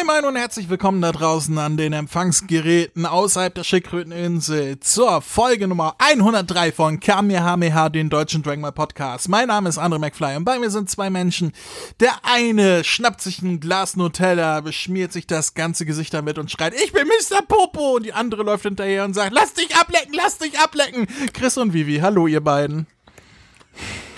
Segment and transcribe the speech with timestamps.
[0.00, 5.68] Moin Moin und herzlich willkommen da draußen an den Empfangsgeräten außerhalb der Schildkröteninsel zur Folge
[5.68, 9.28] Nummer 103 von Kamehameha, den deutschen Dragon Ball Podcast.
[9.28, 11.52] Mein Name ist Andre McFly und bei mir sind zwei Menschen.
[11.98, 16.72] Der eine schnappt sich ein Glas Nutella, beschmiert sich das ganze Gesicht damit und schreit,
[16.72, 17.42] ich bin Mr.
[17.42, 21.08] Popo und die andere läuft hinterher und sagt, lass dich ablecken, lass dich ablecken.
[21.34, 22.86] Chris und Vivi, hallo ihr beiden.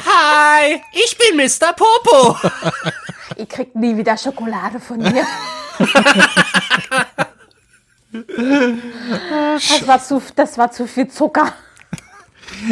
[0.07, 1.73] Hi, ich bin Mr.
[1.73, 2.37] Popo.
[3.37, 5.27] Ihr kriegt nie wieder Schokolade von mir.
[8.13, 11.53] das, war zu, das war zu viel Zucker.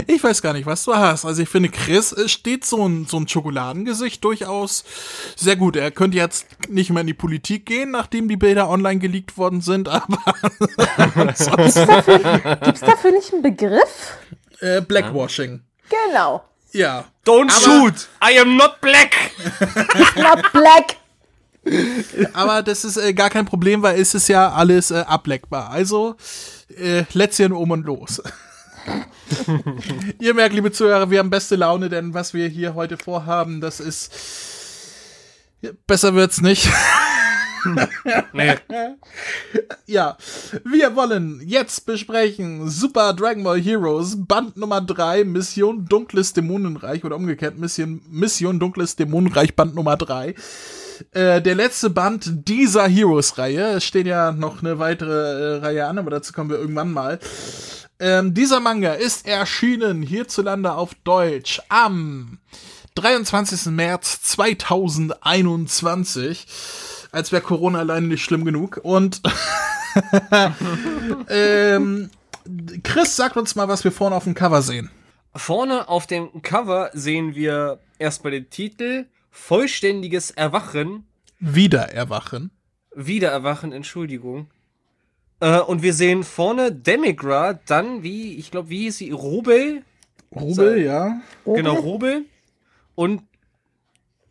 [0.07, 1.25] Ich weiß gar nicht, was du hast.
[1.25, 4.85] Also ich finde, Chris steht so ein, so ein Schokoladengesicht durchaus
[5.37, 5.77] sehr gut.
[5.77, 9.63] Er könnte jetzt nicht mehr in die Politik gehen, nachdem die Bilder online geleakt worden
[9.63, 10.19] sind, aber
[11.17, 12.19] Gibt's dafür,
[12.63, 14.19] gibt's dafür nicht einen Begriff?
[14.61, 15.63] äh, Blackwashing.
[15.89, 16.45] Genau.
[16.73, 17.05] Ja.
[17.27, 18.09] Don't Aber- shoot.
[18.23, 19.15] I am not black.
[20.17, 20.97] Not black.
[22.33, 25.71] Aber das ist äh, gar kein Problem, weil es ist ja alles äh, ableckbar.
[25.71, 26.17] Also,
[26.77, 28.23] äh, Lätzchen um und los.
[30.19, 33.81] Ihr merkt, liebe Zuhörer, wir haben beste Laune, denn was wir hier heute vorhaben, das
[33.81, 34.13] ist.
[35.87, 36.69] Besser wird's nicht.
[38.33, 38.55] Nee.
[39.87, 40.17] Ja,
[40.65, 47.17] wir wollen jetzt besprechen Super Dragon Ball Heroes Band Nummer 3, Mission Dunkles Dämonenreich oder
[47.17, 50.35] umgekehrt Mission, Mission Dunkles Dämonenreich Band Nummer 3.
[51.13, 53.75] Äh, der letzte Band dieser Heroes-Reihe.
[53.77, 57.21] Es steht ja noch eine weitere äh, Reihe an, aber dazu kommen wir irgendwann mal.
[57.99, 62.39] Ähm, dieser Manga ist erschienen hierzulande auf Deutsch am
[62.95, 63.67] 23.
[63.73, 66.47] März 2021.
[67.13, 68.79] Als wäre Corona alleine nicht schlimm genug.
[68.83, 69.21] Und
[71.29, 72.11] ähm,
[72.83, 74.91] Chris sagt uns mal, was wir vorne auf dem Cover sehen.
[75.35, 81.07] Vorne auf dem Cover sehen wir erstmal den Titel Vollständiges Erwachen.
[81.39, 82.51] Wieder erwachen.
[82.95, 84.49] Wiedererwachen, Entschuldigung.
[85.41, 89.11] Äh, und wir sehen vorne Demigra, dann wie, ich glaube, wie hieß sie?
[89.11, 89.83] Rubel?
[90.35, 91.21] Rubel, ja.
[91.45, 92.27] Genau, Rubel.
[92.95, 93.23] Und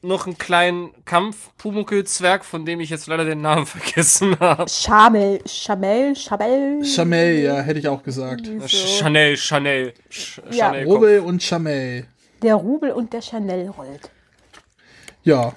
[0.02, 4.70] noch einen kleinen Kampf-Pumuckl-Zwerg, von dem ich jetzt leider den Namen vergessen habe.
[4.70, 6.86] Schamel, Schamel, Schamel.
[6.86, 8.46] Chamel, ja, hätte ich auch gesagt.
[8.46, 8.68] So.
[8.68, 9.94] Chanel, Chanel.
[10.10, 10.68] Ch Ja.
[10.68, 12.08] Chanel Rubel und Chamel.
[12.42, 14.10] Der Rubel und der Chanel rollt.
[15.29, 15.53] Ja.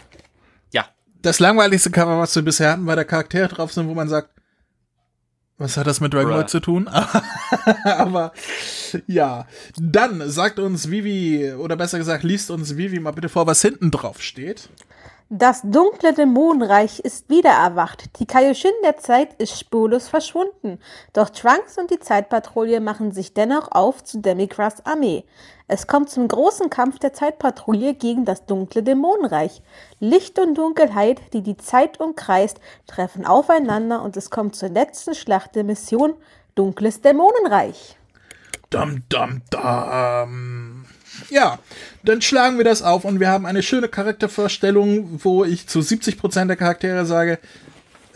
[0.70, 0.86] Ja.
[1.22, 4.28] Das langweiligste Cover, was wir bisher hatten, weil da Charaktere drauf sind, wo man sagt,
[5.56, 6.88] was hat das mit Dragon Ball zu tun?
[7.84, 8.32] Aber
[9.06, 9.46] ja,
[9.76, 13.90] dann sagt uns Vivi, oder besser gesagt, liest uns Vivi mal bitte vor, was hinten
[13.90, 14.68] drauf steht.
[15.34, 18.18] Das dunkle Dämonenreich ist wieder erwacht.
[18.18, 20.78] Die Kaioshin der Zeit ist spurlos verschwunden.
[21.14, 25.24] Doch Trunks und die Zeitpatrouille machen sich dennoch auf zu Demigras Armee.
[25.68, 29.62] Es kommt zum großen Kampf der Zeitpatrouille gegen das dunkle Dämonenreich.
[30.00, 35.54] Licht und Dunkelheit, die die Zeit umkreist, treffen aufeinander und es kommt zur letzten Schlacht
[35.54, 36.12] der Mission
[36.56, 37.96] Dunkles Dämonenreich.
[38.68, 40.81] Dum, dum, dum.
[41.30, 41.58] Ja,
[42.04, 46.46] dann schlagen wir das auf und wir haben eine schöne Charaktervorstellung, wo ich zu 70%
[46.46, 47.38] der Charaktere sage,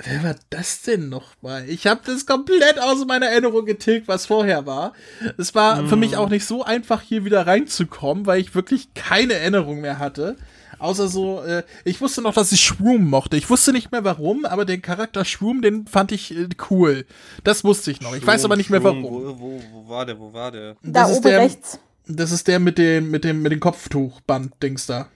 [0.05, 1.69] wer war das denn nochmal?
[1.69, 4.93] Ich habe das komplett aus meiner Erinnerung getilgt, was vorher war.
[5.39, 9.35] Es war für mich auch nicht so einfach, hier wieder reinzukommen, weil ich wirklich keine
[9.35, 10.37] Erinnerung mehr hatte.
[10.79, 13.39] Außer so, äh, ich wusste noch, dass ich Shroom mochte.
[13.39, 17.07] Ich wusste nicht mehr warum, aber den Charakter Shroom, den fand ich äh, cool.
[17.45, 18.15] Das wusste ich noch.
[18.15, 19.03] Ich weiß aber nicht mehr warum.
[19.03, 20.19] Wo, wo, wo war der?
[20.19, 20.75] Wo war der?
[20.83, 23.61] Da Das ist oben der- rechts, Das ist der mit dem, mit dem, mit dem
[23.61, 25.09] Kopftuchband-Dings da.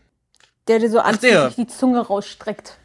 [0.68, 1.06] der dir so der.
[1.06, 2.76] anzüglich die Zunge rausstreckt.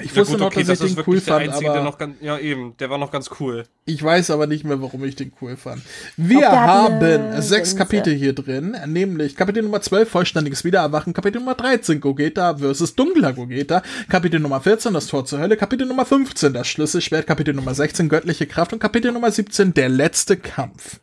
[0.00, 1.72] Ich Ja wusste gut, noch, okay, dass das ich ist den cool fand, einzige, der
[1.72, 3.64] aber noch ganz, ja eben, der war noch ganz cool.
[3.84, 5.82] ich weiß aber nicht mehr, warum ich den cool fand.
[6.16, 7.76] Wir haben sechs.
[7.76, 13.34] Kapitel hier drin, nämlich Kapitel Nummer 12, vollständiges Wiedererwachen, Kapitel Nummer 13, Gogeta versus dunkler
[13.34, 17.74] Gogeta, Kapitel Nummer 14, das Tor zur Hölle, Kapitel Nummer 15, das Schlüsselschwert, Kapitel Nummer
[17.74, 21.00] 16, göttliche Kraft und Kapitel Nummer 17, der letzte Kampf.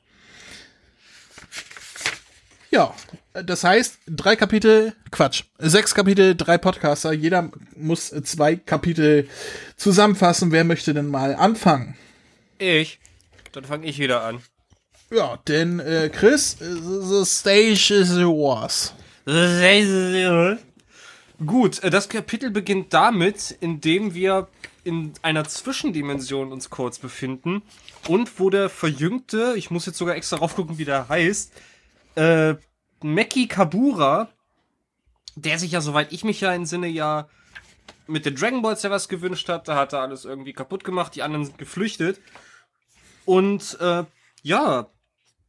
[2.71, 2.93] Ja,
[3.33, 9.27] das heißt, drei Kapitel, Quatsch, sechs Kapitel, drei Podcaster, jeder muss zwei Kapitel
[9.75, 10.51] zusammenfassen.
[10.51, 11.97] Wer möchte denn mal anfangen?
[12.59, 12.99] Ich.
[13.53, 14.41] Dann fange ich wieder an.
[15.09, 18.93] Ja, denn äh, Chris, äh, the stage is yours.
[21.43, 24.47] Gut, äh, das Kapitel beginnt damit, indem wir
[24.83, 27.63] in einer Zwischendimension uns kurz befinden
[28.07, 31.51] und wo der verjüngte, ich muss jetzt sogar extra raufgucken, wie der heißt,
[32.19, 32.55] äh,
[33.01, 34.29] Meki Kabura,
[35.35, 37.29] der sich ja, soweit ich mich ja entsinne, ja
[38.07, 41.15] mit den Dragon Balls ja was gewünscht hat, da hat er alles irgendwie kaputt gemacht,
[41.15, 42.19] die anderen sind geflüchtet.
[43.25, 44.03] Und äh,
[44.41, 44.87] ja,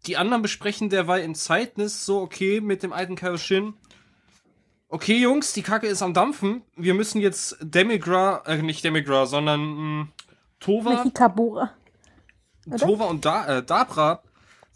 [0.07, 3.75] die anderen besprechen derweil in Zeitnis so, okay, mit dem alten Kaioshin,
[4.89, 6.63] okay, Jungs, die Kacke ist am Dampfen.
[6.77, 10.09] Wir müssen jetzt Demigra, äh, nicht Demigra, sondern mh,
[10.61, 11.71] Tova, Mechitabura.
[12.79, 14.23] Tova und da äh, Dabra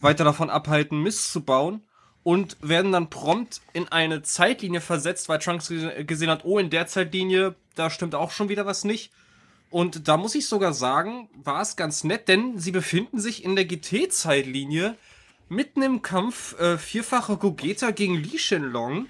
[0.05, 1.83] weiter davon abhalten, Mist zu bauen
[2.23, 6.71] und werden dann prompt in eine Zeitlinie versetzt, weil Trunks gese- gesehen hat, oh, in
[6.71, 9.11] der Zeitlinie, da stimmt auch schon wieder was nicht.
[9.71, 13.57] Und da muss ich sogar sagen, war es ganz nett, denn sie befinden sich in
[13.57, 14.97] der GT-Zeitlinie
[15.49, 19.07] mitten im Kampf äh, vierfache Gogeta gegen Li Shenlong.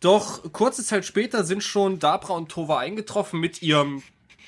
[0.00, 4.02] Doch kurze Zeit später sind schon Dabra und Tova eingetroffen mit ihrem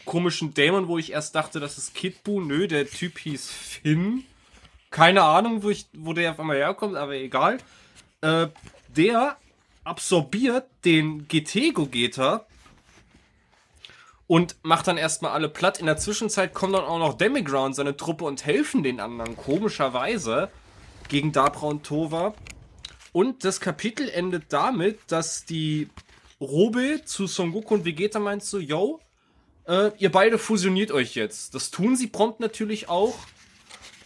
[0.04, 2.40] komischen Dämon, wo ich erst dachte, das ist Kid Buu.
[2.40, 4.24] Nö, der Typ hieß Finn.
[4.90, 7.58] Keine Ahnung, wo, ich, wo der auf einmal herkommt, aber egal.
[8.20, 8.48] Äh,
[8.88, 9.36] der
[9.84, 12.44] absorbiert den GT-Gogeta
[14.26, 15.78] und macht dann erstmal alle platt.
[15.78, 20.50] In der Zwischenzeit kommen dann auch noch Demiground, seine Truppe, und helfen den anderen, komischerweise,
[21.08, 22.34] gegen Dabra und Tova.
[23.12, 25.88] Und das Kapitel endet damit, dass die
[26.40, 29.00] Robe zu Son Goku und Vegeta meint so, yo,
[29.66, 31.54] äh, ihr beide fusioniert euch jetzt.
[31.54, 33.16] Das tun sie prompt natürlich auch.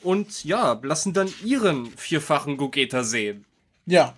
[0.04, 3.44] Und ja, lassen dann ihren vierfachen Gogeta sehen.
[3.86, 4.14] Ja.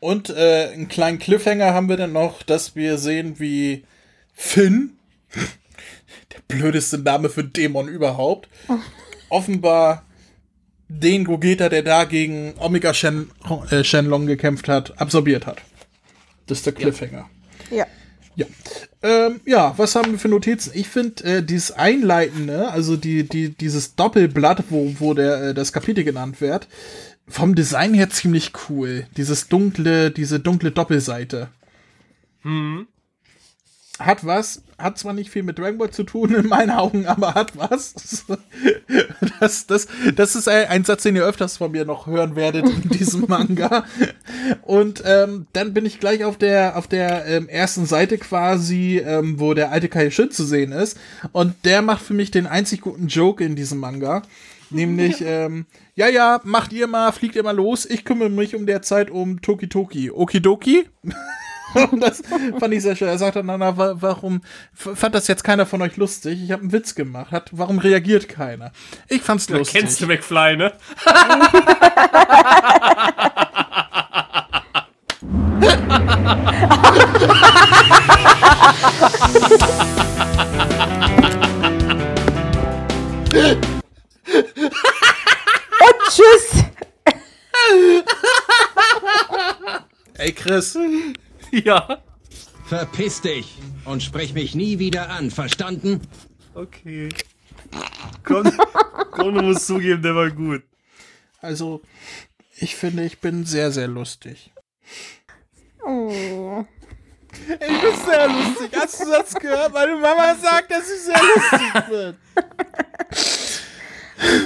[0.00, 3.84] Und äh, einen kleinen Cliffhanger haben wir dann noch, dass wir sehen, wie
[4.34, 4.96] Finn,
[6.32, 8.48] der blödeste Name für Dämon überhaupt,
[9.28, 10.04] offenbar
[10.88, 13.30] den Gogeta, der da gegen Omega Shen,
[13.70, 15.62] äh, Shenlong gekämpft hat, absorbiert hat.
[16.46, 17.28] Das ist der Cliffhanger.
[17.70, 17.76] Ja.
[17.78, 17.86] Ja.
[19.02, 20.72] Ähm, ja, was haben wir für Notizen?
[20.74, 25.72] Ich finde äh, dieses Einleitende, also die, die, dieses Doppelblatt, wo, wo der, äh, das
[25.72, 26.68] Kapitel genannt wird,
[27.28, 29.06] vom Design her ziemlich cool.
[29.16, 31.48] Dieses dunkle, diese dunkle Doppelseite.
[33.98, 37.34] Hat was, hat zwar nicht viel mit Dragon Ball zu tun in meinen Augen, aber
[37.34, 37.94] hat was.
[39.40, 42.88] Das, das, das ist ein, Satz, den ihr öfters von mir noch hören werdet in
[42.90, 43.84] diesem Manga.
[44.62, 49.40] Und ähm, dann bin ich gleich auf der, auf der ähm, ersten Seite quasi, ähm,
[49.40, 50.98] wo der alte Kaioshin zu sehen ist.
[51.32, 54.22] Und der macht für mich den einzig guten Joke in diesem Manga.
[54.70, 57.86] Nämlich, ähm, ja, ja, macht ihr mal, fliegt ihr mal los.
[57.86, 60.10] Ich kümmere mich um der Zeit um Toki Toki.
[60.10, 60.86] Okidoki?
[61.74, 62.22] Und das
[62.58, 63.08] fand ich sehr schön.
[63.08, 64.42] Er sagt dann, na, na, wa- warum
[64.74, 66.40] fand das jetzt keiner von euch lustig?
[66.42, 67.32] Ich habe einen Witz gemacht.
[67.32, 68.72] Hat, warum reagiert keiner?
[69.08, 69.80] Ich fand's lustig.
[69.80, 70.72] Kennst du McFly, ne?
[86.10, 86.64] Tschüss!
[90.16, 90.76] Ey, Chris.
[91.64, 92.02] Ja.
[92.66, 96.00] Verpiss dich und sprich mich nie wieder an, verstanden?
[96.54, 97.10] Okay.
[98.24, 98.50] Komm,
[99.10, 100.62] komm, du musst zugeben, der war gut.
[101.40, 101.82] Also,
[102.56, 104.50] ich finde, ich bin sehr, sehr lustig.
[105.84, 106.64] Oh.
[107.32, 108.70] Ich bin sehr lustig.
[108.74, 109.72] Hast du das gehört?
[109.72, 112.16] Meine Mama sagt, dass ich sehr lustig bin.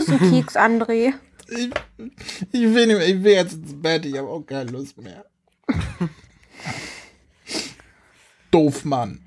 [0.06, 1.14] Du Keks, André.
[1.48, 1.70] Ich,
[2.52, 4.04] ich, will, nicht mehr, ich will jetzt ins Bett.
[4.04, 5.24] Ich habe auch keine Lust mehr.
[8.50, 9.20] Doof, Mann.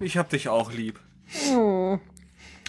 [0.00, 0.98] Ich hab dich auch lieb.
[1.50, 1.98] Oh.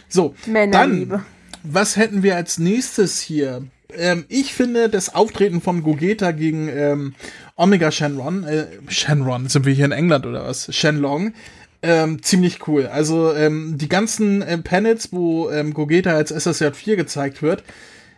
[0.08, 1.16] So, Männerliebe.
[1.16, 1.26] dann,
[1.64, 3.64] was hätten wir als nächstes hier?
[3.96, 7.16] Ähm, ich finde das Auftreten von Gogeta gegen ähm,
[7.56, 10.74] Omega Shenron, äh, Shenron, sind wir hier in England oder was?
[10.74, 11.34] Shenlong,
[11.82, 12.88] ähm, ziemlich cool.
[12.88, 17.64] Also ähm, die ganzen äh, Panels, wo ähm, Gogeta als SSJ4 gezeigt wird,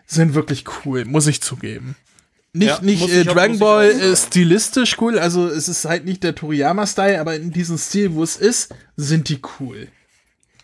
[0.05, 1.95] sind wirklich cool, muss ich zugeben.
[2.55, 6.35] Nicht, Ja, nicht äh, Dragon Ball äh, stilistisch cool, also es ist halt nicht der
[6.35, 9.89] Toriyama-Style, aber in diesem Stil, wo es ist, sind die cool.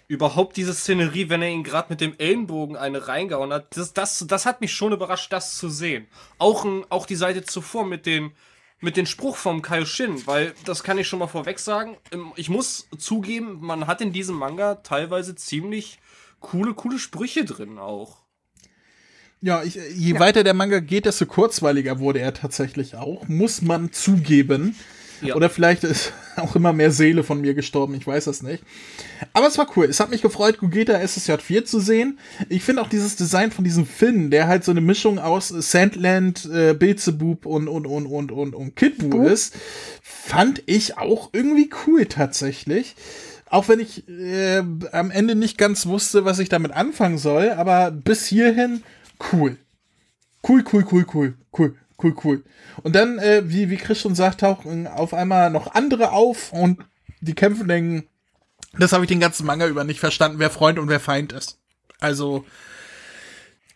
[0.07, 4.23] Überhaupt diese Szenerie, wenn er ihn gerade mit dem Ellenbogen eine reingehauen hat, das, das,
[4.25, 6.07] das hat mich schon überrascht, das zu sehen.
[6.37, 8.31] Auch, ein, auch die Seite zuvor mit dem,
[8.79, 11.97] mit dem Spruch vom Kaioshin, weil das kann ich schon mal vorweg sagen.
[12.13, 15.99] ähm, Ich muss zugeben, man hat in diesem Manga teilweise ziemlich
[16.39, 18.20] coole, coole Sprüche drin auch.
[19.43, 23.91] Ja, ich, je weiter der Manga geht, desto kurzweiliger wurde er tatsächlich auch, muss man
[23.91, 24.75] zugeben.
[25.21, 25.35] Ja.
[25.35, 28.63] Oder vielleicht ist auch immer mehr Seele von mir gestorben, ich weiß das nicht.
[29.33, 29.85] Aber es war cool.
[29.85, 32.19] Es hat mich gefreut, Gogeta SSJ4 zu sehen.
[32.49, 36.45] Ich finde auch dieses Design von diesem Finn, der halt so eine Mischung aus Sandland,
[36.45, 39.55] äh, Beelzebub und, und, und, und, und, und Kid Buu ist,
[40.01, 42.95] fand ich auch irgendwie cool tatsächlich.
[43.49, 47.91] Auch wenn ich äh, am Ende nicht ganz wusste, was ich damit anfangen soll, aber
[47.91, 48.83] bis hierhin
[49.31, 49.57] cool.
[50.47, 52.43] Cool, cool, cool, cool, cool, cool, cool.
[52.83, 56.79] Und dann, äh, wie, wie Chris schon sagt, tauchen auf einmal noch andere auf und
[57.21, 58.07] die kämpfen denken,
[58.77, 61.59] das habe ich den ganzen Manga über nicht verstanden, wer Freund und wer Feind ist.
[61.99, 62.45] Also,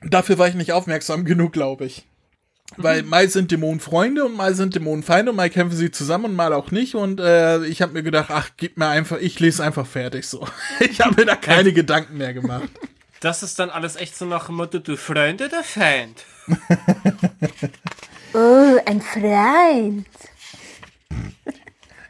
[0.01, 2.05] dafür war ich nicht aufmerksam genug, glaube ich.
[2.77, 6.25] Weil mal sind Dämonen Freunde und mal sind Dämonen Feinde und mal kämpfen sie zusammen
[6.25, 6.95] und mal auch nicht.
[6.95, 10.47] Und äh, ich habe mir gedacht, ach, gib mir einfach, ich lese einfach fertig so.
[10.79, 12.69] Ich habe mir da keine Gedanken mehr gemacht.
[13.21, 16.23] Das ist dann alles echt so nach dem Motto, du Freund oder Feind?
[18.37, 20.05] Oh, ein Freund.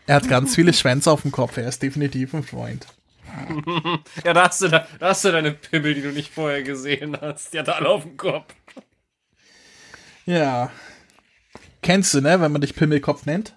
[0.08, 2.88] Er hat ganz viele Schwänze auf dem Kopf, er ist definitiv ein Freund.
[4.24, 7.16] Ja, da hast, du, da, da hast du deine Pimmel, die du nicht vorher gesehen
[7.22, 7.54] hast.
[7.54, 8.56] Die hat alle auf dem Kopf.
[10.26, 10.72] Ja.
[11.84, 13.54] Kennst du, ne, wenn man dich Pimmelkopf nennt?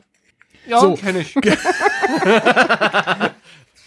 [0.66, 0.94] Ja, So.
[0.94, 1.34] kenn ich.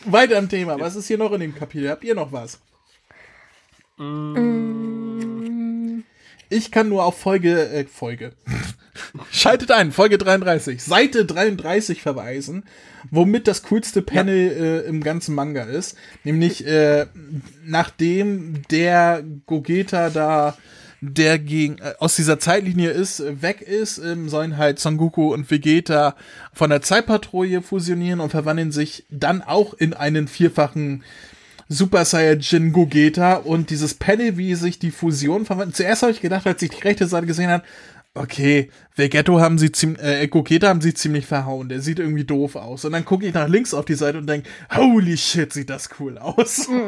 [0.05, 0.79] Weiter im Thema.
[0.79, 1.89] Was ist hier noch in dem Kapitel?
[1.91, 2.59] Habt ihr noch was?
[6.49, 8.33] Ich kann nur auf Folge, äh, Folge.
[9.31, 12.65] Schaltet ein, Folge 33, Seite 33 verweisen,
[13.09, 15.95] womit das coolste Panel äh, im ganzen Manga ist.
[16.23, 17.07] Nämlich, äh,
[17.65, 20.57] nachdem der Gogeta da,
[20.99, 25.49] der gegen, äh, aus dieser Zeitlinie ist, weg ist, ähm, sollen halt Son Goku und
[25.49, 26.15] Vegeta
[26.53, 31.03] von der Zeitpatrouille fusionieren und verwandeln sich dann auch in einen vierfachen
[31.71, 35.77] Super Saiyajin Gogeta und dieses Panel, wie sich die Fusion verwandelt.
[35.77, 37.63] Zuerst habe ich gedacht, als ich die rechte Seite gesehen habe,
[38.13, 41.69] okay, Vegetto haben sie ziemlich, äh, Gogeta haben sie ziemlich verhauen.
[41.69, 42.83] Der sieht irgendwie doof aus.
[42.83, 45.89] Und dann gucke ich nach links auf die Seite und denke, holy shit, sieht das
[45.99, 46.67] cool aus.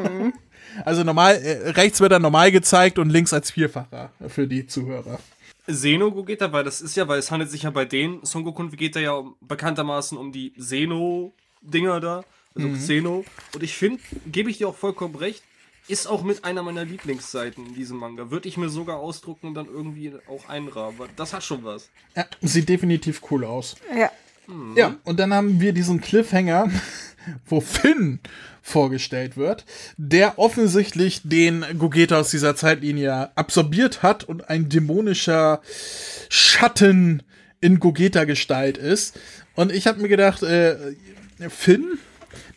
[0.85, 5.19] Also normal, äh, rechts wird er normal gezeigt und links als Vierfacher für die Zuhörer.
[5.67, 8.63] Seno Gogeta, weil das ist ja, weil es handelt sich ja bei denen Son Goku
[8.63, 12.23] und Vegeta ja bekanntermaßen um die Seno-Dinger da,
[12.55, 13.25] also Xeno.
[13.53, 15.43] Und ich finde, gebe ich dir auch vollkommen recht,
[15.87, 18.31] ist auch mit einer meiner Lieblingsseiten in diesem Manga.
[18.31, 21.09] Würde ich mir sogar ausdrucken und dann irgendwie auch einrahmen.
[21.15, 21.89] Das hat schon was.
[22.15, 23.75] Ja, sieht definitiv cool aus.
[23.95, 24.11] Ja.
[24.75, 26.69] Ja, und dann haben wir diesen Cliffhanger,
[27.45, 28.19] wo Finn
[28.61, 35.61] vorgestellt wird, der offensichtlich den Gogeta aus dieser Zeitlinie absorbiert hat und ein dämonischer
[36.27, 37.23] Schatten
[37.61, 39.17] in Gogeta-Gestalt ist.
[39.55, 40.75] Und ich habe mir gedacht, äh,
[41.49, 41.97] Finn,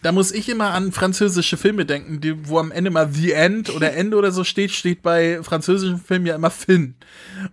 [0.06, 3.74] da muss ich immer an französische Filme denken, die, wo am Ende mal The End
[3.74, 6.94] oder Ende oder so steht, steht bei französischen Filmen ja immer Finn.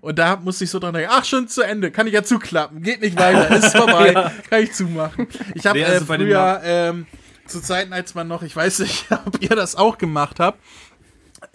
[0.01, 2.83] Und da muss ich so dran denken, ach, schon zu Ende, kann ich ja zuklappen,
[2.83, 5.25] geht nicht weiter, ist vorbei, kann ich zumachen.
[5.55, 7.07] Ich habe äh, früher, ähm,
[7.47, 10.59] zu Zeiten, als man noch, ich weiß nicht, ob ihr das auch gemacht habt,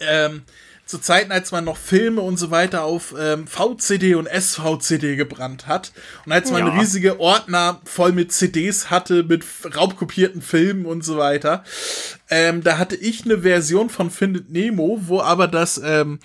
[0.01, 0.43] ähm,
[0.89, 5.67] zu Zeiten, als man noch Filme und so weiter auf ähm, VCD und SVCD gebrannt
[5.67, 5.91] hat
[6.25, 6.73] und als man Ja.
[6.79, 11.63] riesige Ordner voll mit CDs hatte, mit raubkopierten Filmen und so weiter,
[12.31, 16.17] ähm, da hatte ich eine Version von Findet Nemo, wo aber das, ähm,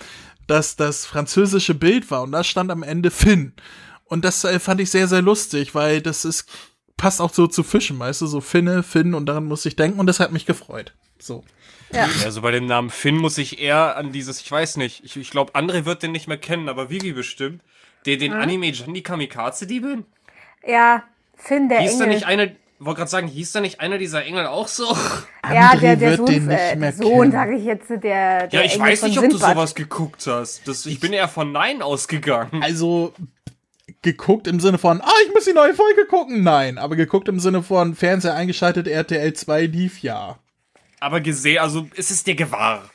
[0.47, 3.53] das, das französische Bild war und da stand am Ende Finn.
[4.05, 6.49] Und das äh, fand ich sehr, sehr lustig, weil das ist,
[6.97, 9.99] passt auch so zu Fischen, weißt du, so Finne, Finn und daran musste ich denken
[9.99, 10.95] und das hat mich gefreut.
[11.19, 11.43] So.
[12.23, 15.29] Also bei dem Namen Finn muss ich eher an dieses, ich weiß nicht, ich, ich
[15.31, 17.61] glaube, André wird den nicht mehr kennen, aber Vivi bestimmt,
[18.05, 20.05] den, den Anime Jandy Kamikaze Diebin.
[20.65, 21.03] Ja,
[21.35, 22.15] Finn, der Hieß da Engel.
[22.15, 22.47] nicht einer,
[22.79, 24.85] wollte gerade sagen, hieß da nicht einer dieser Engel auch so?
[25.43, 27.31] ja, André der, der wird Sohn, den nicht äh, mehr Sohn kennen.
[27.31, 29.55] sage ich jetzt, der, der Ja, ich Engel weiß nicht, ob du Sindbad.
[29.55, 30.67] sowas geguckt hast.
[30.67, 32.61] Das, ich bin eher von Nein ausgegangen.
[32.63, 33.13] Also
[34.01, 36.43] geguckt im Sinne von, ah, ich muss die neue Folge gucken.
[36.43, 40.37] Nein, aber geguckt im Sinne von Fernseher eingeschaltet, RTL 2 lief ja.
[40.99, 42.89] Aber gesehen, also ist es dir gewahr.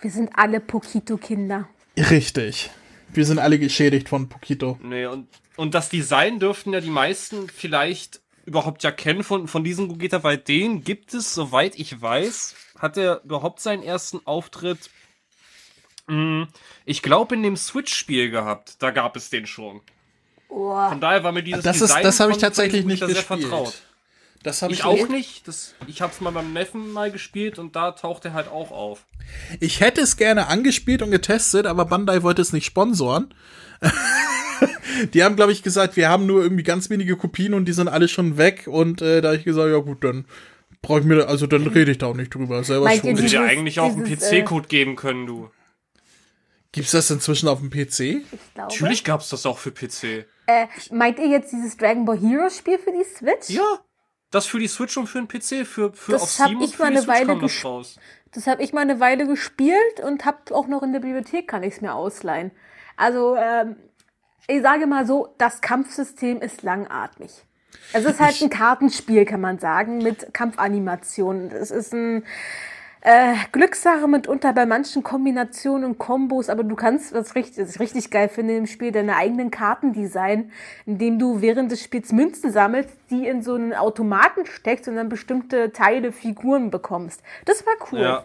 [0.00, 1.68] Wir sind alle Pokito-Kinder.
[1.96, 2.70] Richtig.
[3.08, 4.78] Wir sind alle geschädigt von Pokito.
[4.82, 9.64] Nee, und, und das Design dürften ja die meisten vielleicht überhaupt ja kennen von, von
[9.64, 14.90] diesem Gogeta, weil den gibt es, soweit ich weiß, hat er überhaupt seinen ersten Auftritt,
[16.08, 16.46] mh,
[16.84, 18.76] ich glaube, in dem Switch-Spiel gehabt.
[18.82, 19.80] Da gab es den schon.
[20.48, 23.24] Oh, Von daher war mir dieses Das ist- Design das habe ich tatsächlich nicht gespielt.
[23.26, 23.74] vertraut.
[24.46, 25.48] Das habe Ich auch nicht.
[25.48, 28.70] Das, ich habe es mal beim Neffen mal gespielt und da taucht er halt auch
[28.70, 29.04] auf.
[29.58, 33.34] Ich hätte es gerne angespielt und getestet, aber Bandai wollte es nicht sponsoren.
[35.14, 37.88] die haben, glaube ich, gesagt, wir haben nur irgendwie ganz wenige Kopien und die sind
[37.88, 38.68] alle schon weg.
[38.68, 40.26] Und äh, da habe ich gesagt, ja gut, dann
[40.80, 42.62] brauche ich mir, also dann rede ich da auch nicht drüber.
[42.62, 43.16] Selber Meint schon.
[43.16, 45.50] die- Hätte ja Dieses- eigentlich auch einen dieses, äh, PC-Code geben können, du.
[46.70, 47.74] Gibt's das inzwischen auf dem PC?
[48.00, 48.24] ich
[48.54, 48.72] glaube.
[48.72, 50.24] Natürlich gab es das auch für PC.
[50.46, 53.48] Äh, meint ihr jetzt dieses Dragon Ball Heroes Spiel für die Switch?
[53.50, 53.80] Ja.
[54.36, 56.66] Das für die Switch und für den PC, für, für Das auf hab Steam ich
[56.66, 57.96] und für mal eine Weile das raus.
[58.32, 61.62] Das habe ich mal eine Weile gespielt und habe auch noch in der Bibliothek kann
[61.62, 62.50] ich es mir ausleihen.
[62.98, 63.76] Also ähm,
[64.46, 67.30] ich sage mal so, das Kampfsystem ist langatmig.
[67.94, 71.50] Es ist halt ein Kartenspiel, kann man sagen, mit Kampfanimationen.
[71.50, 72.26] Es ist ein
[73.06, 77.80] äh, Glückssache mitunter bei manchen Kombinationen und Kombos, aber du kannst, was richtig, was ich
[77.80, 80.50] richtig geil finde im Spiel, deine eigenen Karten designen,
[80.86, 85.08] indem du während des Spiels Münzen sammelst, die in so einen Automaten steckst und dann
[85.08, 87.22] bestimmte Teile, Figuren bekommst.
[87.44, 88.00] Das war cool.
[88.00, 88.24] Ja.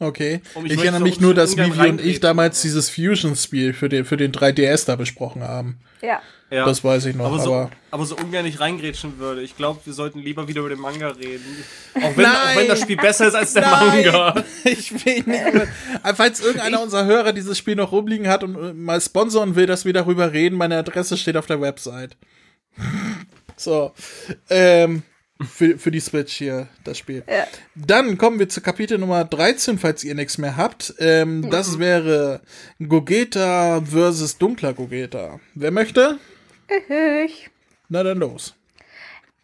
[0.00, 0.40] Okay.
[0.54, 4.04] Und Ich, ich erinnere mich nur, dass Vivi und ich damals dieses Fusion-Spiel für den,
[4.04, 5.78] für den 3DS da besprochen haben.
[6.02, 6.20] Ja.
[6.50, 6.66] Ja.
[6.66, 9.42] Das weiß ich noch, aber so, aber- aber so ungern ich reingrätschen würde.
[9.42, 11.64] Ich glaube, wir sollten lieber wieder über den Manga reden.
[11.94, 14.44] Auch wenn, auch wenn das Spiel besser ist als der Manga.
[14.64, 15.26] Ich will nicht.
[15.26, 15.68] mehr-
[16.14, 19.84] Falls irgendeiner unserer Hörer dieses Spiel noch rumliegen hat und äh, mal sponsoren will, dass
[19.84, 22.16] wir darüber reden, meine Adresse steht auf der Website.
[23.56, 23.92] So.
[24.50, 25.04] Ähm,
[25.40, 27.24] für, für die Switch hier, das Spiel.
[27.28, 27.46] Ja.
[27.74, 30.94] Dann kommen wir zu Kapitel Nummer 13, falls ihr nichts mehr habt.
[30.98, 32.40] Ähm, Das wäre
[32.86, 35.40] Gogeta versus dunkler Gogeta.
[35.54, 36.18] Wer möchte?
[37.24, 37.50] Ich.
[37.88, 38.54] Na dann los.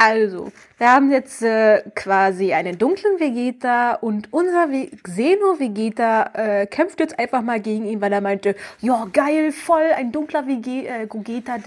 [0.03, 6.67] Also, wir haben jetzt äh, quasi einen dunklen Vegeta und unser Ve Xeno Vegeta äh,
[6.67, 10.89] kämpft jetzt einfach mal gegen ihn, weil er meinte, ja geil, voll, ein dunkler Vege
[10.89, 11.07] äh,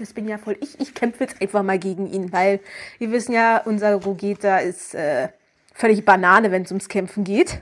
[0.00, 0.80] das bin ja voll ich.
[0.80, 2.58] Ich kämpfe jetzt einfach mal gegen ihn, weil
[2.98, 5.28] wir wissen ja, unser Gogeta ist äh,
[5.72, 7.60] völlig Banane, wenn es ums Kämpfen geht.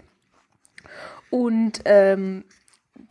[1.28, 2.44] Und ähm,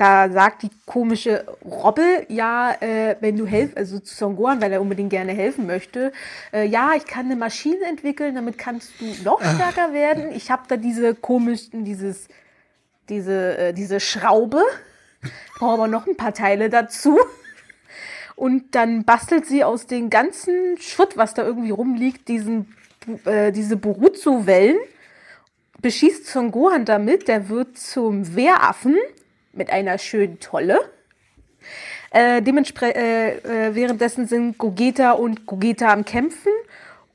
[0.01, 4.71] da sagt die komische Robbe, ja, äh, wenn du helfst, also zu Son Gohan, weil
[4.73, 6.11] er unbedingt gerne helfen möchte,
[6.51, 10.31] äh, ja, ich kann eine Maschine entwickeln, damit kannst du noch stärker werden.
[10.33, 12.29] Ich habe da diese komischen, dieses,
[13.09, 14.63] diese, äh, diese Schraube,
[15.59, 17.19] brauche aber noch ein paar Teile dazu.
[18.35, 22.75] Und dann bastelt sie aus den ganzen Schutt, was da irgendwie rumliegt, diesen,
[23.25, 24.79] äh, diese Boruto-Wellen,
[25.79, 28.97] beschießt Son Gohan damit, der wird zum Wehraffen
[29.53, 30.79] mit einer schönen Tolle.
[32.11, 36.51] Äh, dementsprechend, äh, äh, währenddessen sind Gogeta und Gogeta am Kämpfen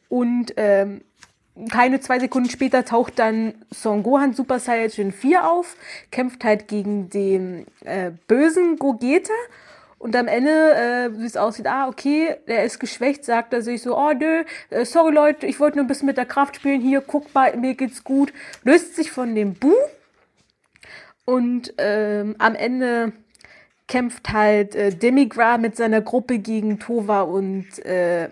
[0.08, 1.02] und ähm,
[1.70, 5.76] keine zwei Sekunden später taucht dann Son Gohan Super Saiyajin 4 auf,
[6.10, 9.32] kämpft halt gegen den äh, bösen Gogeta
[9.98, 13.82] und am Ende, äh, wie es aussieht, ah, okay, der ist geschwächt, sagt er sich
[13.82, 16.80] so, oh nö, äh, sorry Leute, ich wollte nur ein bisschen mit der Kraft spielen,
[16.80, 19.72] hier, guck mal, mir geht's gut, löst sich von dem Bu
[21.26, 23.12] und ähm, am Ende
[23.86, 28.30] kämpft halt äh, Demigra mit seiner Gruppe gegen Tova und äh,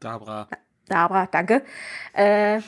[0.00, 0.48] Dabra.
[0.88, 1.62] Dabra, danke.
[2.12, 2.60] Äh,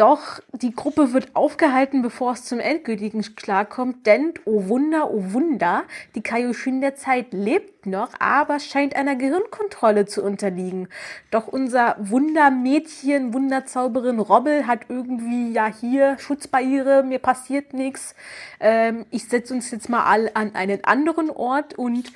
[0.00, 5.34] doch die Gruppe wird aufgehalten, bevor es zum endgültigen Schlag kommt, denn, oh Wunder, oh
[5.34, 5.82] Wunder,
[6.14, 10.88] die Kaioshin der Zeit lebt noch, aber scheint einer Gehirnkontrolle zu unterliegen.
[11.30, 18.14] Doch unser Wundermädchen, Wunderzauberin Robbel hat irgendwie, ja hier, Schutzbarriere, mir passiert nichts.
[18.58, 22.10] Ähm, ich setze uns jetzt mal all an einen anderen Ort und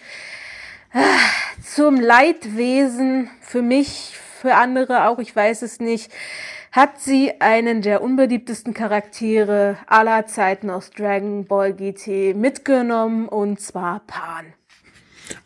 [1.63, 6.11] zum Leidwesen für mich, für andere auch, ich weiß es nicht,
[6.75, 14.01] hat sie einen der unbeliebtesten Charaktere aller Zeiten aus Dragon Ball GT mitgenommen und zwar
[14.09, 14.53] Pan.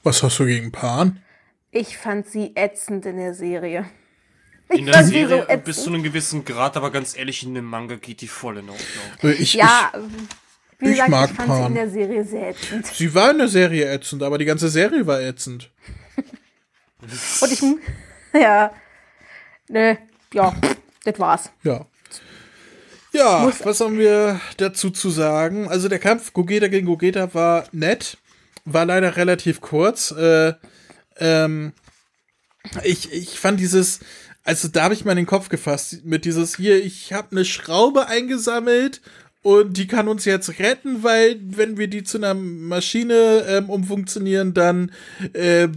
[0.03, 1.23] Was hast du gegen Pan?
[1.71, 3.85] Ich fand sie ätzend in der Serie.
[4.71, 7.43] In Ich der fand sie Serie so bis zu einem gewissen Grad, aber ganz ehrlich,
[7.43, 8.87] in dem Manga geht die voll in Ordnung.
[9.23, 9.93] Äh, Ich, Ja,
[10.79, 11.67] wie ich gesagt, mag ich fand sie Pan.
[11.67, 12.87] in der Serie sehr ätzend.
[12.91, 15.71] ich, sie war in der Serie ätzend, aber die ganze Serie war ätzend.
[17.43, 17.63] Und ich,
[18.33, 18.73] ja,
[19.69, 19.99] ne,
[20.33, 20.55] ja,
[21.05, 21.51] das war's.
[21.63, 21.87] Ja.
[23.13, 25.69] Ja, was haben wir dazu zu sagen?
[25.69, 28.19] Also der Kampf Gogeta gegen Gogeta war nett,
[28.65, 30.11] war leider relativ kurz.
[30.11, 30.53] Äh,
[31.17, 31.73] ähm,
[32.85, 34.01] ich, ich fand dieses,
[34.45, 38.07] also da habe ich mal den Kopf gefasst mit dieses hier, ich habe eine Schraube
[38.09, 39.01] eingesammelt
[39.43, 44.53] und die kann uns jetzt retten, weil wenn wir die zu einer Maschine ähm, umfunktionieren,
[44.53, 44.91] dann
[45.33, 45.69] äh,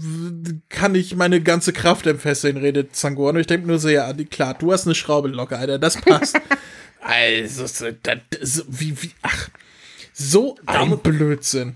[0.69, 3.35] kann ich meine ganze Kraft entfesseln, redet Zangoran.
[3.35, 5.97] Und ich denke nur so, ja, die- klar, du hast eine Schraube locker, Alter, das
[6.01, 6.39] passt.
[7.01, 9.49] also, so, das, so, wie, wie, ach,
[10.13, 11.75] so ein Blödsinn.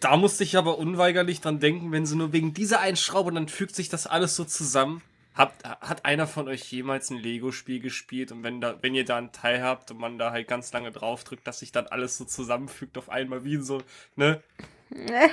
[0.00, 3.48] Da musste ich aber unweigerlich dran denken, wenn sie nur wegen dieser einen Schraube, dann
[3.48, 5.00] fügt sich das alles so zusammen.
[5.34, 9.16] Habt, hat einer von euch jemals ein Lego-Spiel gespielt und wenn, da, wenn ihr da
[9.16, 12.18] einen Teil habt und man da halt ganz lange drauf drückt, dass sich dann alles
[12.18, 13.80] so zusammenfügt auf einmal wie in so,
[14.14, 14.42] ne?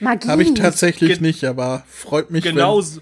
[0.00, 0.28] Magie.
[0.28, 2.44] Habe ich tatsächlich Gen- nicht, aber freut mich.
[2.44, 3.00] Genau wenn, so,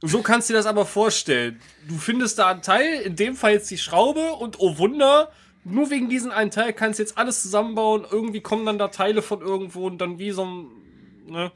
[0.00, 1.60] so kannst du dir das aber vorstellen.
[1.88, 5.30] Du findest da einen Teil, in dem Fall jetzt die Schraube und oh Wunder,
[5.64, 8.04] nur wegen diesem einen Teil kannst du jetzt alles zusammenbauen.
[8.10, 10.66] Irgendwie kommen dann da Teile von irgendwo und dann wie so ein,
[11.26, 11.52] ne,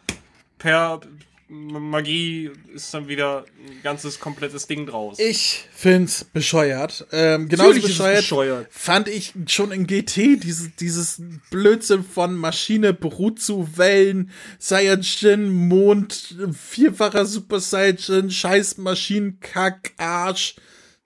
[0.59, 1.00] per
[1.48, 5.18] Magie ist dann wieder ein ganzes komplettes Ding draus.
[5.20, 7.06] Ich find's bescheuert.
[7.12, 8.66] Ähm, genauso ist es bescheuert, bescheuert.
[8.70, 17.24] fand ich schon in GT dieses, dieses Blödsinn von Maschine, Brutzu, Wellen, Saiyajin, Mond, vierfacher
[17.26, 20.56] Super Saiyajin, scheiß Maschinenkack, Arsch,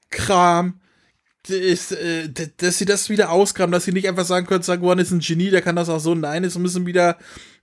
[0.08, 0.80] Kram.
[1.48, 5.10] Das, äh, dass sie das wieder ausgraben, dass sie nicht einfach sagen können, Saguan ist
[5.10, 6.14] ein Genie, der kann das auch so.
[6.14, 7.18] Nein, es müssen wieder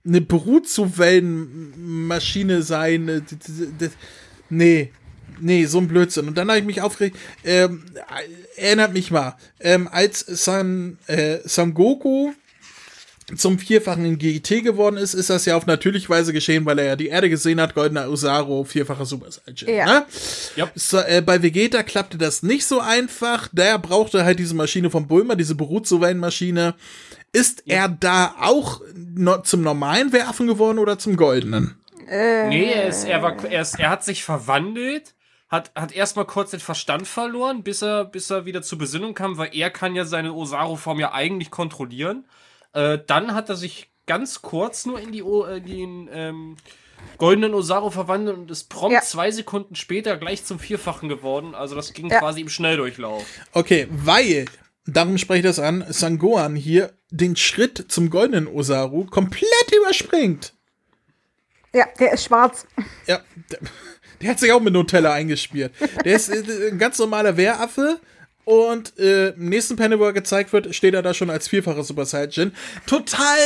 [0.08, 3.08] eine Brutzu-Wellen-Maschine sein.
[3.08, 3.20] Äh,
[4.50, 4.92] Nee,
[5.40, 6.28] nee, so ein Blödsinn.
[6.28, 7.84] Und dann habe ich mich aufgeregt, ähm,
[8.56, 12.32] erinnert mich mal, ähm, als San, äh, Son Goku
[13.36, 16.84] zum vierfachen in GIT geworden ist, ist das ja auf natürliche Weise geschehen, weil er
[16.86, 19.74] ja die Erde gesehen hat, goldener Usaro, vierfacher Super Saiyan.
[19.74, 19.86] Ja.
[19.86, 20.06] Ne?
[20.56, 20.72] Yep.
[20.74, 23.48] So, äh, bei Vegeta klappte das nicht so einfach.
[23.52, 26.74] Der brauchte halt diese Maschine von Bulma, diese Berut-Maschine.
[27.32, 31.78] Ist er da auch no zum normalen Werfen geworden oder zum goldenen?
[32.08, 35.14] Nee, er, ist, er, war, er, ist, er hat sich verwandelt,
[35.50, 39.36] hat, hat erstmal kurz den Verstand verloren, bis er, bis er wieder zur Besinnung kam,
[39.36, 42.24] weil er kann ja seine Osaru-Form ja eigentlich kontrollieren.
[42.72, 46.56] Äh, dann hat er sich ganz kurz nur in die, O- äh, den ähm,
[47.18, 49.00] goldenen Osaru verwandelt und ist prompt Ja.
[49.02, 51.54] zwei Sekunden später gleich zum Vierfachen geworden.
[51.54, 52.18] Also das ging Ja.
[52.18, 53.24] quasi im Schnelldurchlauf.
[53.52, 54.46] Okay, weil,
[54.86, 60.54] darum spreche ich das an, Sangohan hier den Schritt zum goldenen Osaru komplett überspringt.
[61.74, 62.66] Ja, der ist schwarz.
[63.06, 63.58] Ja, der,
[64.22, 65.72] der hat sich auch mit Nutella eingespielt.
[66.04, 68.00] Der ist äh, ein ganz normaler Wehraffe.
[68.48, 71.84] Und äh, im nächsten Panel, wo er gezeigt wird, steht er da schon als vierfacher
[71.84, 72.54] Super Saiyan.
[72.86, 73.36] Total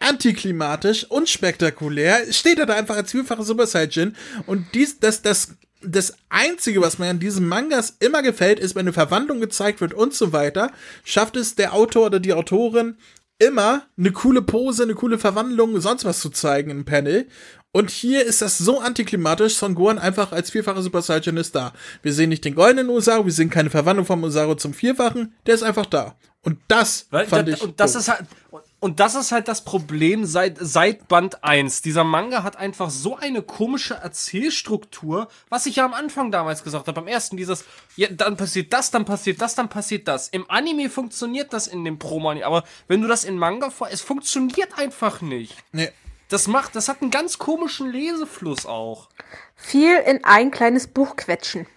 [0.00, 2.32] antiklimatisch, unspektakulär.
[2.32, 4.16] Steht er da einfach als vierfacher Super Saiyan.
[4.46, 8.86] Und dies, das, das, das Einzige, was mir an diesem Mangas immer gefällt, ist, wenn
[8.86, 10.72] eine Verwandlung gezeigt wird und so weiter,
[11.04, 12.96] schafft es der Autor oder die Autorin
[13.38, 17.28] immer eine coole Pose, eine coole Verwandlung, sonst was zu zeigen im Panel.
[17.72, 21.74] Und hier ist das so antiklimatisch, Son Gohan einfach als vierfacher Super Saiyan ist da.
[22.02, 25.54] Wir sehen nicht den goldenen Usaru, wir sehen keine Verwandlung vom Usaru zum vierfachen, der
[25.54, 26.16] ist einfach da.
[26.42, 28.00] Und das Weil, fand da, ich und das doof.
[28.00, 31.82] ist halt und das ist halt das Problem seit seit Band 1.
[31.82, 36.86] Dieser Manga hat einfach so eine komische Erzählstruktur, was ich ja am Anfang damals gesagt
[36.86, 37.64] habe, beim ersten dieses
[37.96, 40.28] ja, dann passiert das, dann passiert das, dann passiert das.
[40.28, 44.02] Im Anime funktioniert das in dem Promo, aber wenn du das in Manga vor, es
[44.02, 45.54] funktioniert einfach nicht.
[45.72, 45.90] nee.
[46.28, 49.08] Das macht, das hat einen ganz komischen Lesefluss auch.
[49.54, 51.68] Viel in ein kleines Buch quetschen.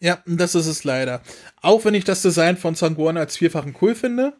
[0.00, 1.22] Ja, das ist es leider.
[1.60, 4.36] Auch wenn ich das Design von Son Gohan als vierfachen cool finde.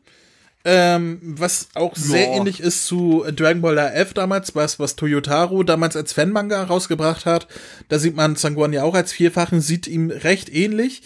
[0.64, 2.36] Ähm, was auch sehr Ja.
[2.36, 7.48] ähnlich ist zu Dragon Ball F damals, was, was Toyotaro damals als Fanmanga rausgebracht hat.
[7.88, 11.02] Da sieht man Son Gohan ja auch als vierfachen, sieht ihm recht ähnlich.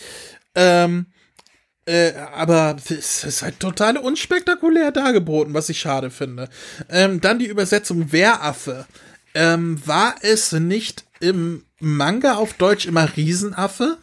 [0.54, 1.06] Ähm,
[1.86, 6.48] äh, aber es ist halt total unspektakulär dargeboten, was ich schade finde.
[6.90, 8.86] Ähm, dann die Übersetzung Wehraffe.
[9.34, 13.98] Ähm, war es nicht im Manga auf Deutsch immer Riesenaffe?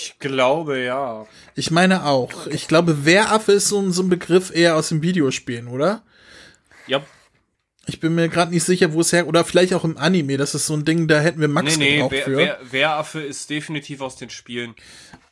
[0.00, 1.26] Ich glaube, ja.
[1.56, 2.46] Ich meine auch.
[2.46, 6.02] Ich glaube, Wehraffe ist so, ein- so ein Begriff eher aus dem Videospielen, oder?
[6.86, 7.02] Ja.
[7.86, 9.26] Ich bin mir gerade nicht sicher, wo es her...
[9.26, 10.36] Oder vielleicht auch im Anime.
[10.36, 12.72] Das ist so ein Ding, da hätten wir Max Nee, nee, gebraucht Wer, für.
[12.72, 14.76] Wehraffe ist definitiv aus den Spielen.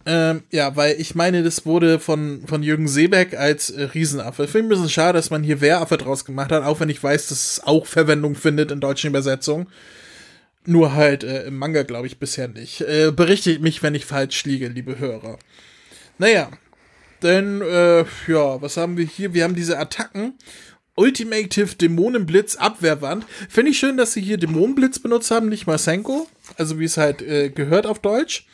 [0.04, 4.48] Ähm, ja, weil ich meine, das wurde von, von Jürgen Seebeck als äh, Riesenaffe.
[4.48, 7.00] Finde ich ein bisschen schade, dass man hier Wehraffe draus gemacht hat, auch wenn ich
[7.00, 9.68] weiß, dass es auch Verwendung findet in deutschen Übersetzungen.
[10.66, 12.80] Nur halt äh, im Manga, glaube ich, bisher nicht.
[12.80, 15.38] Äh, berichtigt mich, wenn ich falsch liege, liebe Hörer.
[16.18, 16.50] Naja,
[17.22, 19.32] denn, äh, ja, was haben wir hier?
[19.32, 20.34] Wir haben diese Attacken.
[20.96, 23.26] Ultimative Dämonenblitz Abwehrwand.
[23.48, 26.26] Finde ich schön, dass sie hier Dämonenblitz benutzt haben, nicht Masenko.
[26.56, 28.46] Also wie es halt äh, gehört auf Deutsch.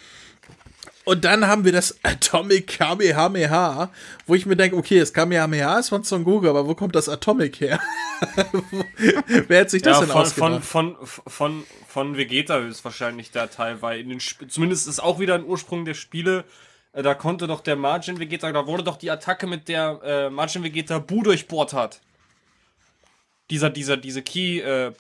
[1.05, 3.91] Und dann haben wir das Atomic Kamehameha,
[4.27, 7.09] wo ich mir denke, okay, das Kamehameha ist von Son Goku, aber wo kommt das
[7.09, 7.81] Atomic her?
[9.49, 10.65] Wer hat sich das Ja, denn von, ausgedacht?
[10.65, 15.19] von, von, von, von Vegeta höchstwahrscheinlich der Teil, weil in den Sp zumindest ist auch
[15.19, 16.45] wieder ein Ursprung der Spiele.
[16.93, 20.31] äh, Da konnte doch der Margin Vegeta, da wurde doch die Attacke mit der äh,
[20.31, 22.01] Margin Vegeta Bu durchbohrt hat.
[23.51, 24.93] Dieser, dieser, diese Key, äh,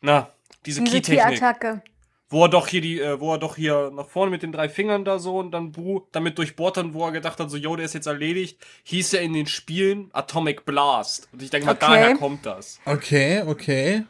[0.00, 0.30] na,
[0.64, 1.42] diese Diese Key-Technik.
[1.42, 1.82] Attacke.
[2.32, 4.68] Wo er doch hier die, äh, wo er doch hier nach vorne mit den drei
[4.68, 7.74] Fingern da so und dann Bu damit durchbohrt hat, wo er gedacht hat, so, yo,
[7.74, 11.28] der ist jetzt erledigt, hieß er in den Spielen Atomic Blast.
[11.32, 11.80] Und ich denke mal, Okay.
[11.86, 12.78] daher kommt das.
[12.84, 14.04] Okay, okay.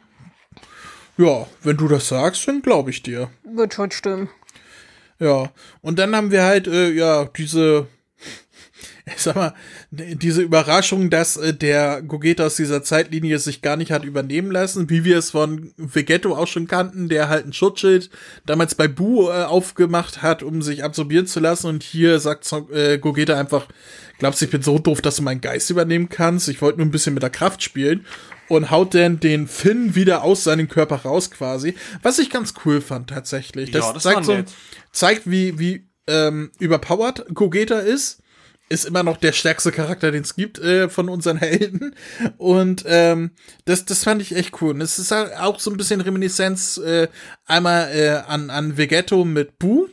[1.17, 3.29] Ja, wenn du das sagst, dann glaube ich dir.
[3.43, 4.29] Wird schon stimmen.
[5.19, 7.87] Ja, und dann haben wir halt, äh, ja, diese,
[9.05, 9.53] ich sag mal,
[9.91, 14.89] diese Überraschung, dass äh, der Gogeta aus dieser Zeitlinie sich gar nicht hat übernehmen lassen,
[14.89, 18.09] wie wir es von Vegetto auch schon kannten, der halt ein Schutzschild
[18.45, 21.67] damals bei Bu äh, aufgemacht hat, um sich absorbieren zu lassen.
[21.67, 23.67] Und hier sagt äh, Gogeta einfach,
[24.19, 26.49] glaubst du, ich bin so doof, dass du meinen Geist übernehmen kannst?
[26.49, 28.05] Ich wollte nur ein bisschen mit der Kraft spielen.
[28.47, 31.73] Und haut dann den Finn wieder aus seinem Körper raus quasi.
[32.01, 33.71] Was ich ganz cool fand tatsächlich.
[33.71, 34.43] Das, Ja, das zeigt so,
[34.91, 38.21] zeigt, wie, wie ähm, überpowered Gogeta ist.
[38.71, 41.93] Ist immer noch der stärkste Charakter, den es gibt äh, von unseren Helden.
[42.37, 43.31] Und ähm,
[43.65, 44.71] das, das fand ich echt cool.
[44.71, 47.09] Und es ist halt auch so ein bisschen Reminiszenz äh,
[47.45, 49.89] einmal äh, an, an Vegetto mit Boo,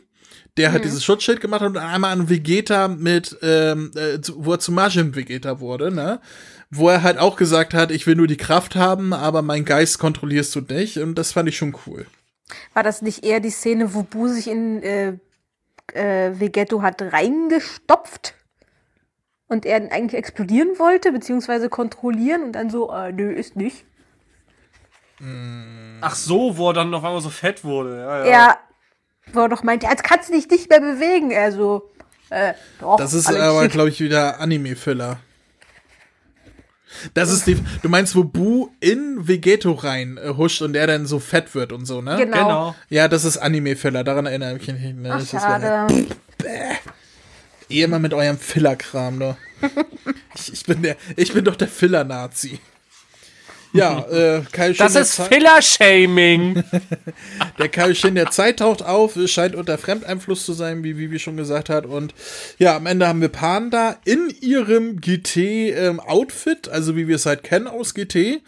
[0.55, 4.59] der halt dieses Schutzschild gemacht hat, und einmal an Vegeta mit, ähm, äh, wo er
[4.59, 6.21] zu Majin Vegeta wurde, ne?
[6.69, 9.99] Wo er halt auch gesagt hat, ich will nur die Kraft haben, aber mein Geist
[9.99, 10.99] kontrollierst du nicht.
[10.99, 12.05] Und das fand ich schon cool.
[12.73, 15.13] War das nicht eher die Szene, wo Bu sich in äh,
[15.93, 18.35] äh, Vegetto hat reingestopft?
[19.49, 23.83] Und er dann eigentlich explodieren wollte, beziehungsweise kontrollieren und dann so, äh, nö, ist nicht.
[26.01, 27.97] Ach so, wo er dann auf einmal so fett wurde.
[27.99, 28.31] Ja, ja.
[28.31, 28.57] Ja,
[29.33, 31.31] wo er doch meinte, jetzt kannst du dich nicht mehr bewegen.
[31.31, 31.91] Er so,
[32.29, 32.95] äh, doch.
[32.95, 35.17] Das ist aber, glaube ich, wieder Anime-Filler.
[37.13, 37.55] Das ist die.
[37.83, 41.71] Du meinst, wo Bu in Vegeto rein äh, huscht und er dann so fett wird
[41.71, 42.15] und so, ne?
[42.17, 42.37] Genau.
[42.37, 42.75] Genau.
[42.89, 44.97] Ja, das ist Anime-Filler, daran erinnere ich mich nicht.
[44.97, 45.09] Ne?
[45.11, 45.87] Ach, Das ist wieder-
[47.69, 49.37] Ihr immer mit eurem Filler-Kram, ne?
[50.35, 52.59] ich, ich, bin der, ich bin doch der Filler-Nazi.
[53.71, 56.63] Ja, äh, Kaioshin Das ist Filler-Shaming.
[57.59, 61.69] Der Kaioshin der Zeit taucht auf, scheint unter Fremdeinfluss zu sein, wie Vivi schon gesagt
[61.69, 61.85] hat.
[61.85, 62.15] Und
[62.57, 67.67] ja, am Ende haben wir Panda in ihrem GT-Outfit, also wie wir es halt kennen
[67.67, 68.41] aus GT.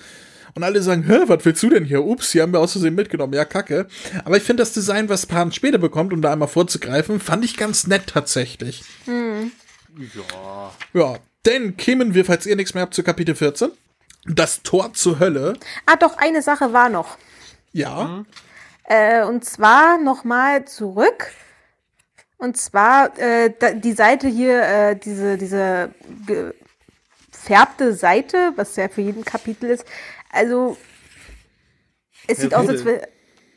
[0.53, 2.03] Und alle sagen, hä, was willst du denn hier?
[2.03, 3.33] Ups, die haben wir aus Versehen mitgenommen.
[3.33, 3.87] Ja, kacke.
[4.25, 7.57] Aber ich finde das Design, was Pan später bekommt, um da einmal vorzugreifen, fand ich
[7.57, 8.83] ganz nett tatsächlich.
[9.97, 10.71] ja.
[10.93, 13.71] Ja, dann kämen wir, falls ihr nichts mehr habt, zu Kapitel 14.
[14.25, 15.53] Das Tor zur Hölle.
[15.85, 17.17] Ah, doch, eine Sache war noch.
[17.71, 18.23] Ja,
[18.83, 21.27] Äh, und zwar nochmal zurück.
[22.37, 25.91] Und zwar äh, die Seite hier, äh, diese, diese
[27.31, 29.85] gefärbte Seite, was ja für jeden Kapitel ist.
[30.31, 30.77] Also,
[32.27, 33.07] es sieht Ja, aus, wo als wäre.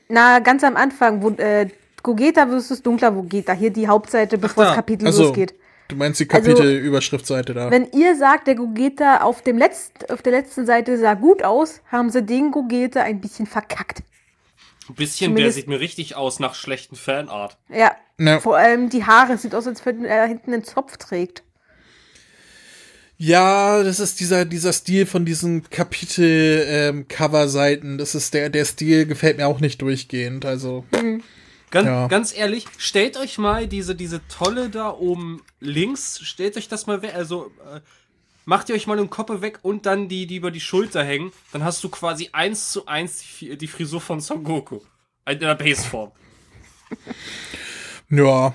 [0.08, 1.68] Na, ganz am Anfang, wo äh,
[2.02, 4.70] Gogeta versus dunkler Gogeta, hier die Hauptseite, bevor da.
[4.70, 5.54] das Kapitel also, losgeht.
[5.88, 7.70] du meinst die Also, Kapitelüberschriftseite da.
[7.70, 11.80] Wenn ihr sagt, der Gogeta auf, dem letzt, auf der letzten Seite sah gut aus,
[11.90, 14.02] haben sie den Gogeta ein bisschen verkackt.
[14.88, 17.56] Ein bisschen, der Zumindest- sieht mir richtig aus nach schlechten Fanart.
[17.70, 17.96] Ja.
[18.20, 18.38] Ja.
[18.40, 21.42] Vor allem die Haare, sieht aus, als wenn er hinten einen Zopf trägt.
[23.24, 27.96] Ja, das ist dieser, dieser Stil von diesen Kapitel-Cover-Seiten.
[27.96, 30.44] das ist der, der Stil gefällt mir auch nicht durchgehend.
[30.44, 30.84] Also,
[31.70, 32.06] Ganz, Ja.
[32.08, 37.00] ganz ehrlich, stellt euch mal diese, diese Tolle da oben links, stellt euch das mal
[37.00, 37.80] weg, also äh,
[38.44, 41.32] macht ihr euch mal den Kopf weg und dann die, die über die Schulter hängen,
[41.52, 44.80] dann hast du quasi eins zu eins die, die Frisur von Son Goku.
[45.26, 46.12] In der Baseform.
[48.10, 48.52] ja.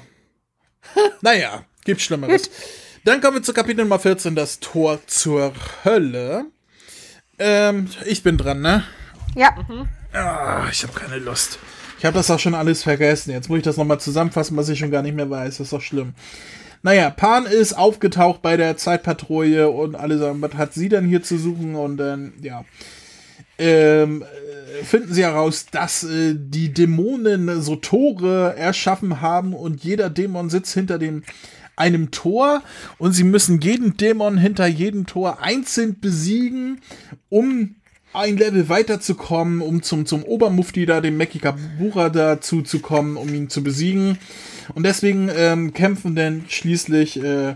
[1.21, 2.51] naja, gibt Schlimmeres.
[3.05, 5.53] Dann kommen wir zu Kapitel Nummer 14, das Tor zur
[5.85, 6.45] Hölle.
[7.37, 8.83] Ähm, ich bin dran, ne?
[9.35, 9.55] Ja,
[10.13, 11.59] Ah, ich habe keine Lust.
[11.99, 13.31] Ich habe das auch schon alles vergessen.
[13.31, 15.57] Jetzt muss ich das nochmal zusammenfassen, was ich schon gar nicht mehr weiß.
[15.57, 16.13] Das ist doch schlimm.
[16.81, 21.21] Naja, Pan ist aufgetaucht bei der Zeitpatrouille und alle sagen, was hat sie denn hier
[21.21, 21.75] zu suchen?
[21.75, 22.63] Und dann, ja,
[23.57, 30.09] ähm, äh, finden sie heraus, dass äh, die Dämonen so Tore erschaffen haben und jeder
[30.09, 31.23] Dämon sitzt hinter dem
[31.79, 32.61] einem Tor
[32.97, 36.81] und sie müssen jeden Dämon hinter jedem Tor einzeln besiegen,
[37.29, 37.75] um
[38.13, 43.33] ein Level weiterzukommen, um zum, zum Obermufti da, dem Meki Kabura dazu zu kommen, um
[43.33, 44.17] ihn zu besiegen.
[44.73, 47.55] Und deswegen ähm, kämpfen dann schließlich äh,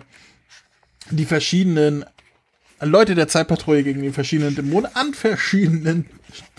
[1.09, 2.05] die verschiedenen
[2.79, 6.05] Leute der Zeitpatrouille gegen die verschiedenen Dämonen an verschiedenen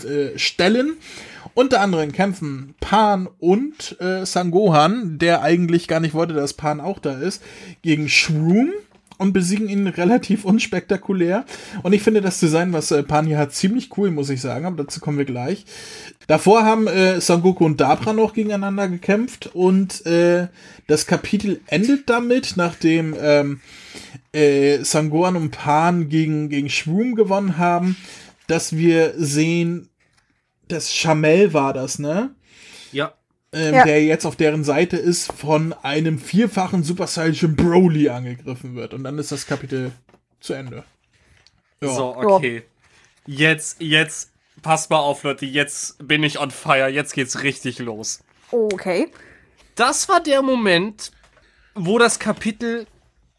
[0.04, 0.94] äh, Stellen.
[1.54, 6.98] Unter anderem kämpfen Pan und äh, Sangohan, der eigentlich gar nicht wollte, dass Pan auch
[6.98, 7.42] da ist,
[7.82, 8.72] gegen Shroom
[9.18, 11.44] und besiegen ihn relativ unspektakulär.
[11.82, 14.66] Und ich finde das Design, was äh, Pan hier hat, ziemlich cool, muss ich sagen,
[14.66, 15.64] aber dazu kommen wir gleich.
[16.26, 20.48] Davor haben äh, Son Goku und Dabra noch gegeneinander gekämpft und äh,
[20.86, 23.60] das Kapitel endet damit, nachdem ähm,
[24.32, 27.96] äh, Sangohan und Pan gegen, gegen Shroom gewonnen haben,
[28.46, 29.88] dass wir sehen,
[30.68, 32.34] dass Chamel war das, ne?
[32.92, 33.14] Ja.
[33.52, 33.84] Ähm, Ja.
[33.84, 38.94] Der jetzt auf deren Seite ist, von einem vierfachen Super Saiyan Broly angegriffen wird.
[38.94, 39.92] Und dann ist das Kapitel
[40.40, 40.84] zu Ende.
[41.80, 41.88] Ja.
[41.88, 42.62] So, okay.
[43.26, 48.20] Jetzt, jetzt, passt mal auf, Leute, jetzt bin ich on fire, jetzt geht's richtig los.
[48.50, 49.08] okay.
[49.76, 51.12] das war der Moment,
[51.74, 52.86] wo das Kapitel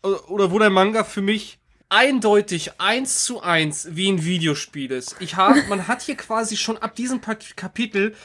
[0.03, 5.15] äh, oder wo der Manga für mich eindeutig eins zu eins wie ein Videospiel ist.
[5.19, 8.15] Ich habe, man hat hier quasi schon ab diesem Kapitel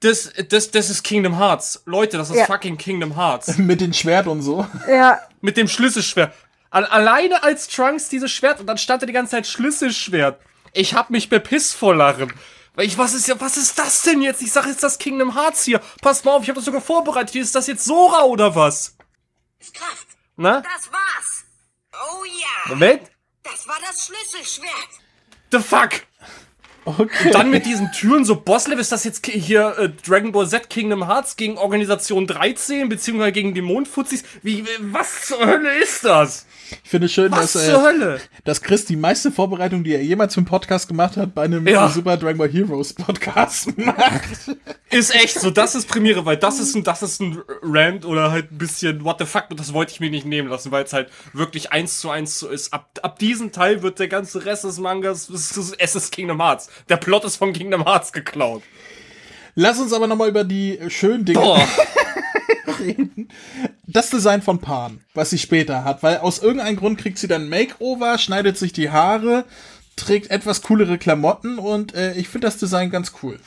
[0.00, 1.82] das, das, das ist Kingdom Hearts.
[1.86, 2.44] Leute, das ist Ja.
[2.46, 3.56] fucking Kingdom Hearts.
[3.58, 4.66] Mit den Schwert und so.
[4.88, 6.34] Ja, Mit dem Schlüsselschwert.
[6.70, 10.38] Al alleine als Trunks dieses Schwert und dann stand da die ganze Zeit Schlüsselschwert.
[10.72, 12.32] Ich hab mich bepisst vor Lachen.
[12.74, 14.42] Weil ich, was ist ja, was ist das denn jetzt?
[14.42, 15.80] Ich sag jetzt das Kingdom Hearts hier.
[16.02, 17.34] Pass mal auf, ich habe das sogar vorbereitet.
[17.36, 18.96] Ist das jetzt Sora oder was?
[19.72, 20.06] Kraft.
[20.36, 20.60] Na?
[20.60, 21.35] Das war's.
[22.02, 22.68] Oh ja.
[22.68, 23.10] Moment.
[23.42, 24.88] Das war das Schlüsselschwert.
[25.52, 26.02] The fuck?
[26.86, 27.30] Okay.
[27.32, 31.06] Dann mit diesen Türen so Bosslevel, ist das jetzt hier äh, Dragon Ball Z Kingdom
[31.08, 34.22] Hearts gegen Organisation 13, beziehungsweise gegen die Mondfuzis?
[34.42, 36.46] Wie, was zur Hölle ist das?
[36.84, 38.20] Ich finde es schön, Was dass, zur äh, Hölle?
[38.44, 41.66] dass Chris die meiste Vorbereitung, die er jemals für einen Podcast gemacht hat, bei einem
[41.66, 41.88] Ja.
[41.88, 44.56] Super Dragon Ball Heroes Podcast macht.
[44.90, 48.30] Ist echt so, das ist Premiere, weil das ist ein, das ist ein Rant oder
[48.30, 50.92] halt ein bisschen what the fuck, das wollte ich mir nicht nehmen lassen, weil es
[50.92, 52.72] halt wirklich eins zu eins so ist.
[52.72, 56.40] Ab, ab diesem Teil wird der ganze Rest des Mangas, es ist, es ist Kingdom
[56.40, 56.68] Hearts.
[56.88, 58.62] Der Plot ist von Kingdom Hearts geklaut.
[59.54, 61.68] Lass uns aber nochmal über die schönen Dinge Boah.
[62.78, 63.28] reden.
[63.86, 67.48] Das Design von Pan, was sie später hat, weil aus irgendeinem Grund kriegt sie dann
[67.48, 69.44] Makeover, schneidet sich die Haare,
[69.96, 73.40] trägt etwas coolere Klamotten und äh, ich finde das Design ganz cool.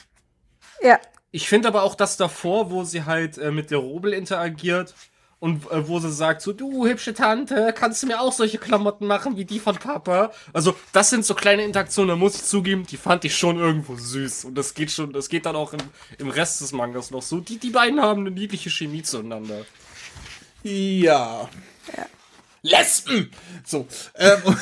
[0.82, 1.00] Ja.
[1.32, 4.96] Ich finde aber auch das davor, wo sie halt äh, mit der Robel interagiert
[5.40, 9.08] und äh, wo sie sagt so, du hübsche Tante, kannst du mir auch solche Klamotten
[9.08, 10.32] machen wie die von Papa?
[10.54, 13.96] Also das sind so kleine Interaktionen, da muss ich zugeben, die fand ich schon irgendwo
[13.96, 15.80] süß und das geht schon, das geht dann auch im,
[16.18, 17.40] im Rest des Mangas noch so.
[17.40, 19.66] Die, die beiden haben eine niedliche Chemie zueinander.
[20.64, 21.50] Ja.
[22.62, 23.32] Lesben!
[23.64, 23.88] So.
[24.16, 24.58] Ähm,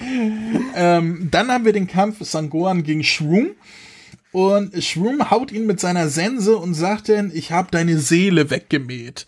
[0.76, 3.56] ähm, dann haben wir den Kampf Sangoan gegen Shroom.
[4.34, 9.26] Und Shroom haut ihn mit seiner Sense und sagt dann, ich habe deine Seele weggemäht.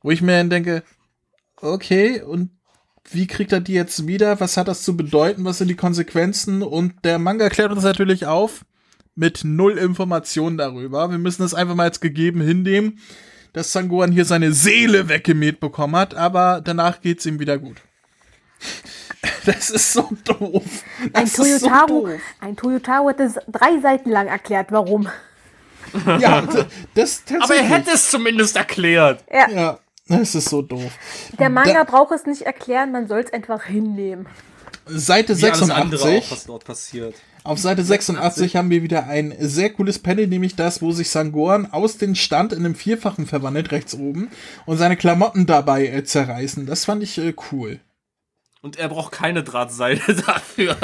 [0.00, 0.82] Wo ich mir dann denke,
[1.60, 2.48] okay, und
[3.10, 4.40] wie kriegt er die jetzt wieder?
[4.40, 5.44] Was hat das zu bedeuten?
[5.44, 6.62] Was sind die Konsequenzen?
[6.62, 8.64] Und der Manga klärt uns natürlich auf
[9.14, 11.10] mit null Informationen darüber.
[11.10, 13.00] Wir müssen es einfach mal als gegeben hinnehmen,
[13.52, 17.76] dass Sangoan hier seine Seele weggemäht bekommen hat, aber danach geht's ihm wieder gut.
[19.46, 20.62] Das ist so doof.
[21.12, 22.20] Ein Das so Toyotaro, doof.
[22.40, 25.08] ein Toyotaro hat es drei Seiten lang erklärt, warum.
[26.20, 29.24] Ja, d- das Aber er hätte es zumindest erklärt.
[29.32, 30.92] Ja, Ja, das ist so doof.
[31.38, 34.26] der Manga Da- braucht es nicht erklären, man soll es einfach hinnehmen.
[34.86, 36.22] Seite Wie alles andere 86.
[36.24, 37.14] auch, was dort passiert.
[37.44, 41.66] Auf Seite 86 haben wir wieder ein sehr cooles Panel, nämlich das, wo sich Sangoran
[41.72, 44.28] aus dem Stand in einem Vierfachen verwandelt, rechts oben,
[44.66, 46.66] und seine Klamotten dabei äh, zerreißen.
[46.66, 47.80] Das fand ich äh, cool.
[48.60, 50.76] Und er braucht keine Drahtseile dafür.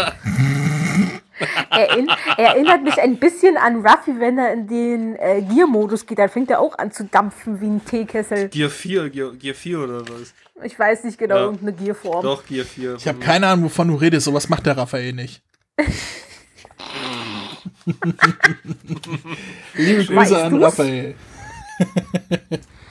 [1.70, 6.18] Erinn erinnert mich ein bisschen an Ruffy, wenn er in den äh, Gear-Modus geht.
[6.20, 8.48] Dann fängt er auch an zu dampfen wie ein Teekessel.
[8.48, 10.32] Gear 4, Gear, Gear 4 oder was?
[10.62, 11.42] Ich weiß nicht genau, Ja.
[11.46, 12.22] irgendeine Gearform.
[12.22, 12.94] Doch, Gear 4.
[12.94, 14.26] Ich habe keine Ahnung, wovon du redest.
[14.26, 15.42] Sowas macht der Raphael nicht.
[19.74, 20.62] Liebe Grüße an?
[20.62, 21.14] Raphael.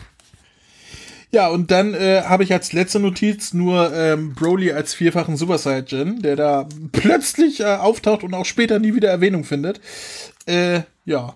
[1.34, 5.58] ja, und dann äh, habe ich als letzte Notiz nur ähm, Broly als vierfachen Super
[5.58, 9.82] Saiyan, der da plötzlich äh, auftaucht und auch später nie wieder Erwähnung findet.
[10.46, 11.36] Äh, ja.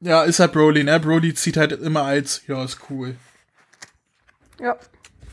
[0.00, 0.98] Ja, ist halt Broly, ne?
[1.00, 3.16] Broly zieht halt immer als, ja, ist cool.
[4.58, 4.78] Ja.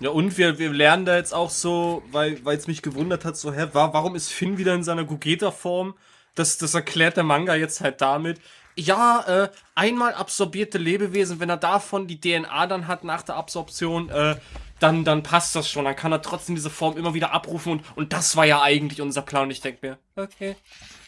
[0.02, 3.54] Ja, und wir, wir lernen da jetzt auch so, weil es mich gewundert hat, so,
[3.54, 5.96] hä, wa warum ist Finn wieder in seiner Gogeta-Form?
[6.36, 8.42] Das, das erklärt der Manga jetzt halt damit.
[8.78, 14.10] Ja, äh, einmal absorbierte Lebewesen, wenn er davon die DNA dann hat nach der Absorption,
[14.10, 14.36] äh,
[14.80, 15.86] dann, dann passt das schon.
[15.86, 19.02] Dann kann er trotzdem diese Form immer wieder abrufen und, und das war ja eigentlich
[19.02, 19.44] unser Plan.
[19.44, 20.56] Und ich denke mir, okay.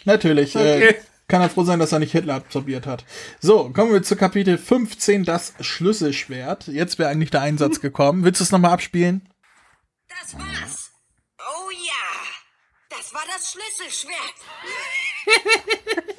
[0.05, 0.55] Natürlich.
[0.55, 0.95] Äh, Okay.
[1.27, 3.03] kann er froh sein, dass er nicht Hitler absorbiert hat.
[3.41, 6.67] So, kommen wir zu Kapitel 15, das Schlüsselschwert.
[6.67, 8.23] Jetzt wäre eigentlich der Einsatz gekommen.
[8.23, 9.27] Willst du es nochmal abspielen?
[10.07, 10.91] Das war's.
[11.37, 12.97] Oh ja.
[12.97, 14.15] Das war das Schlüsselschwert.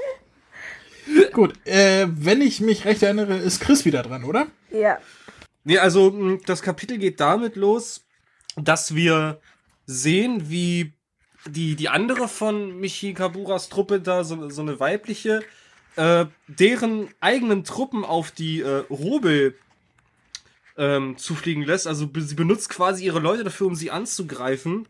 [1.32, 4.46] Gut, äh, wenn ich mich recht erinnere, ist Chris wieder dran, oder?
[4.70, 4.98] Ja.
[5.64, 8.04] Nee, also mh, das Kapitel geht damit los,
[8.56, 9.40] dass wir
[9.86, 10.92] sehen, wie
[11.46, 15.42] die, die andere von Michikaburas Truppe da, so, so eine weibliche,
[15.96, 19.56] äh, deren eigenen Truppen auf die äh, Robel
[20.76, 21.86] ähm, zufliegen lässt.
[21.86, 24.86] Also be- sie benutzt quasi ihre Leute dafür, um sie anzugreifen.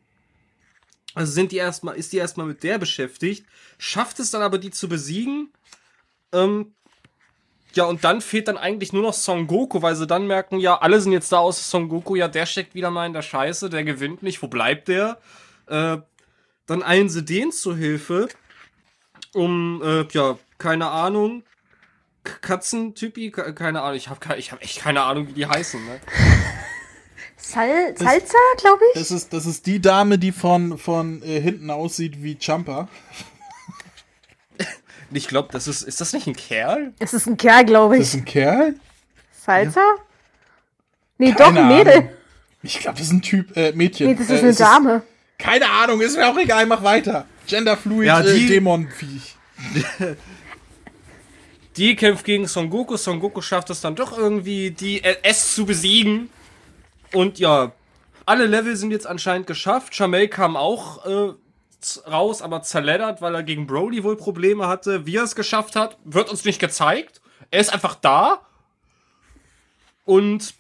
[1.15, 3.47] Also sind die erstmal, ist die erstmal mit der beschäftigt,
[3.79, 5.51] schafft es dann aber, die zu besiegen.
[6.33, 6.75] Ähm,
[7.75, 10.79] ja, und dann fehlt dann eigentlich nur noch Son Goku, weil sie dann merken, ja,
[10.79, 13.71] alle sind jetzt da außer Son Goku, ja, der steckt wieder mal in der Scheiße,
[13.71, 15.19] der gewinnt nicht, wo bleibt der?
[15.67, 15.99] Äh,
[16.67, 18.29] dann eilen sie den zu Hilfe,
[19.35, 21.45] um, äh, ja, keine Ahnung,
[22.25, 26.01] Katzentypi, Ke- keine Ahnung, ich habe ich hab echt keine Ahnung, wie die heißen, ne?
[27.37, 29.01] Sal Salsa, glaube ich.
[29.01, 32.89] Das ist, das ist die Dame, die von, von äh, hinten aussieht wie Jumper.
[35.11, 36.93] Ich glaube, das ist, ist das nicht ein Kerl?
[36.99, 38.21] Es ist ein Kerl, glaube Das ist ich.
[38.21, 38.75] ein Kerl?
[39.33, 39.81] Salsa?
[41.17, 41.93] Nee, Keine doch, ein Mädel.
[41.95, 42.09] Ahnung.
[42.63, 44.09] Ich glaube, das ist ein Typ, äh, Mädchen.
[44.09, 45.03] Nee, das ist äh, eine Dame.
[45.39, 47.25] keine Ahnung, ist mir auch egal, mach weiter.
[47.47, 49.37] Genderfluid Ja, äh, die- Dämonenviech.
[51.77, 52.97] Die kämpft gegen Son Goku.
[52.97, 56.29] Son Goku schafft es dann doch irgendwie, die S zu besiegen.
[57.13, 57.73] Und ja,
[58.27, 59.95] alle Level sind jetzt anscheinend geschafft.
[59.95, 61.33] Chamel kam auch äh,
[62.11, 65.07] raus, aber zerleddert, weil er gegen Broly wohl Probleme hatte.
[65.07, 67.21] Wie er es geschafft hat, wird uns nicht gezeigt.
[67.51, 68.43] Er ist einfach da.
[70.05, 70.55] Und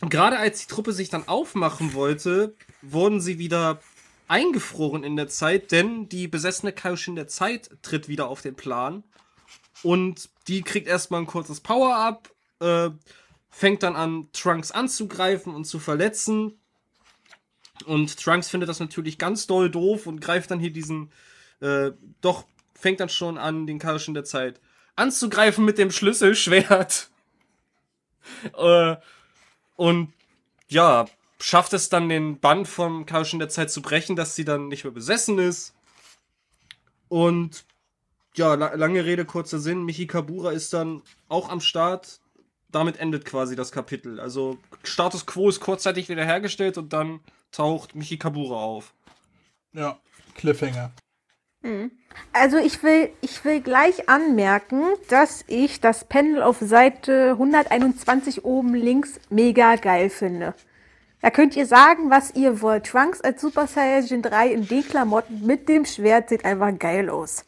[0.00, 3.80] gerade als die Truppe sich dann aufmachen wollte, wurden sie wieder
[4.28, 9.04] eingefroren in der Zeit, denn die besessene Kaioshin der Zeit tritt wieder auf den Plan.
[9.82, 12.30] Und die kriegt erstmal ein kurzes Power-Up,
[12.60, 12.90] äh,
[13.50, 16.58] fängt dann an, Trunks anzugreifen und zu verletzen.
[17.82, 21.10] Und Trunks findet das natürlich ganz doll doof und greift dann hier diesen,
[21.60, 24.60] äh, doch, fängt dann schon an, den Karischen der Zeit
[24.96, 27.10] anzugreifen mit dem Schlüsselschwert.
[28.56, 28.96] äh,
[29.76, 30.12] und
[30.68, 31.06] ja,
[31.40, 34.84] schafft es dann den Band vom Karischen der Zeit zu brechen, dass sie dann nicht
[34.84, 35.74] mehr besessen ist.
[37.08, 37.64] Und
[38.34, 42.20] ja, la lange Rede, kurzer Sinn, Michi Kabura ist dann auch am Start.
[42.70, 44.18] Damit endet quasi das Kapitel.
[44.18, 47.20] Also Status Quo ist kurzzeitig wiederhergestellt und dann
[47.52, 48.92] taucht Michi Kabura auf.
[49.72, 49.98] Ja,
[50.34, 50.92] Cliffhanger.
[52.32, 58.74] Also ich will, ich will gleich anmerken, dass ich das Panel auf Seite 121 oben
[58.74, 60.54] links mega geil finde.
[61.20, 62.86] Da könnt ihr sagen, was ihr wollt.
[62.86, 67.44] Trunks als Super Saiyajin 3 in D-Klamotten mit dem Schwert sieht einfach geil aus.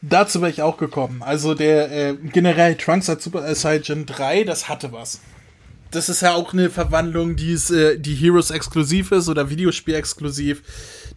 [0.00, 1.22] Dazu wäre ich auch gekommen.
[1.22, 5.20] Also der äh, generell Trunks als Super Saiyan 3, das hatte was.
[5.90, 9.94] Das ist ja auch eine Verwandlung, die ist, äh, die Heroes exklusiv ist oder Videospiel
[9.94, 10.62] exklusiv.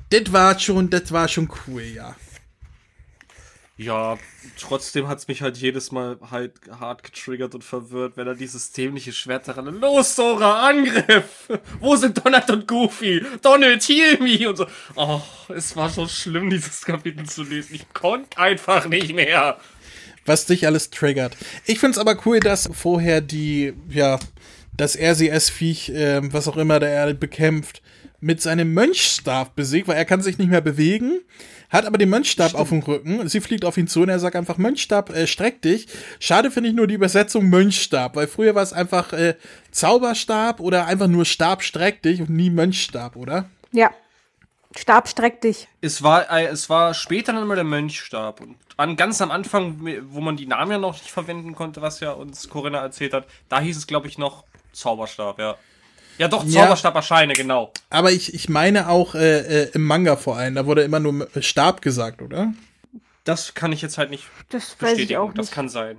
[0.09, 2.15] Das war schon, das war schon cool, ja.
[3.75, 4.19] Ja,
[4.59, 9.11] trotzdem hat's mich halt jedes Mal halt hart getriggert und verwirrt, wenn er dieses dämliche
[9.11, 11.49] Schwert daran Los, Sora, Angriff!
[11.79, 13.25] Wo sind Donald und Goofy?
[13.41, 14.47] Donald, heal me!
[14.47, 14.67] Und so.
[14.95, 17.73] Oh, es war so schlimm, dieses Kapitel zu lesen.
[17.73, 19.57] Ich konnte einfach nicht mehr.
[20.25, 21.35] was dich alles triggert.
[21.65, 24.19] Ich find's aber cool, dass vorher die, ja,
[24.77, 27.81] das RCS-Viech, ähm, was auch immer der Erde bekämpft,
[28.19, 31.19] mit seinem Mönchstab besiegt, weil er kann sich nicht mehr bewegen,
[31.69, 33.27] hat aber den Mönchstab auf dem Rücken.
[33.27, 35.87] Sie fliegt auf ihn zu und er sagt einfach, Mönchstab, äh, streck dich.
[36.19, 39.35] Schade finde ich nur die Übersetzung Mönchstab, weil früher war es einfach äh,
[39.71, 43.49] Zauberstab oder einfach nur Stab, streck dich und nie Mönchstab, oder?
[43.71, 43.91] Ja.
[44.75, 45.67] Stab streck dich.
[45.81, 48.39] Es war, äh, es war später dann mal der Mönchstab.
[48.39, 51.99] Und an, ganz am Anfang, wo man die Namen ja noch nicht verwenden konnte, was
[51.99, 55.55] ja uns Corinna erzählt hat, da hieß es, glaube ich, noch Zauberstab, ja.
[56.17, 56.63] Ja, doch, Ja.
[56.63, 57.71] Zauberstab erscheine, genau.
[57.89, 61.27] Aber ich, ich meine auch äh, äh, im Manga vor allem, da wurde immer nur
[61.39, 62.53] Stab gesagt, oder?
[63.23, 65.19] Das kann ich jetzt halt nicht Das weiß ich bestätigen.
[65.19, 65.53] auch Das nicht.
[65.55, 65.97] kann sein.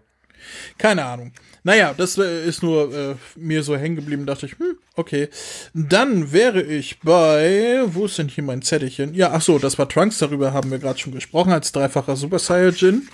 [0.76, 1.32] Keine Ahnung.
[1.62, 5.30] Naja, das äh, ist nur äh, mir so hängen geblieben, dachte ich, hm, okay.
[5.72, 9.14] Dann wäre ich bei, wo ist denn hier mein Zettelchen?
[9.14, 12.38] Ja, ach so, das war Trunks, darüber haben wir gerade schon gesprochen, als dreifacher Super
[12.38, 13.08] Saiyajin.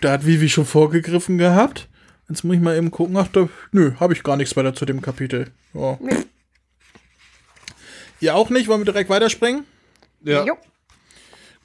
[0.00, 1.88] Da hat Vivi schon vorgegriffen gehabt.
[2.28, 4.84] Jetzt muss ich mal eben gucken, ach, da, nö, habe ich gar nichts weiter zu
[4.86, 5.50] dem Kapitel.
[5.74, 5.98] Ja.
[8.20, 8.68] Ihr auch nicht?
[8.68, 9.64] Wollen wir direkt weiterspringen?
[10.22, 10.44] Ja.
[10.44, 10.56] Jo.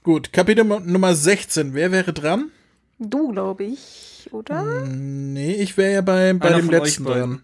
[0.04, 1.74] Gut, Kapitel Nummer 16.
[1.74, 2.52] Wer wäre dran?
[3.00, 4.64] Du, glaube ich, oder?
[4.86, 7.44] Nee, ich wäre ja bei, bei Einer dem letzten dran.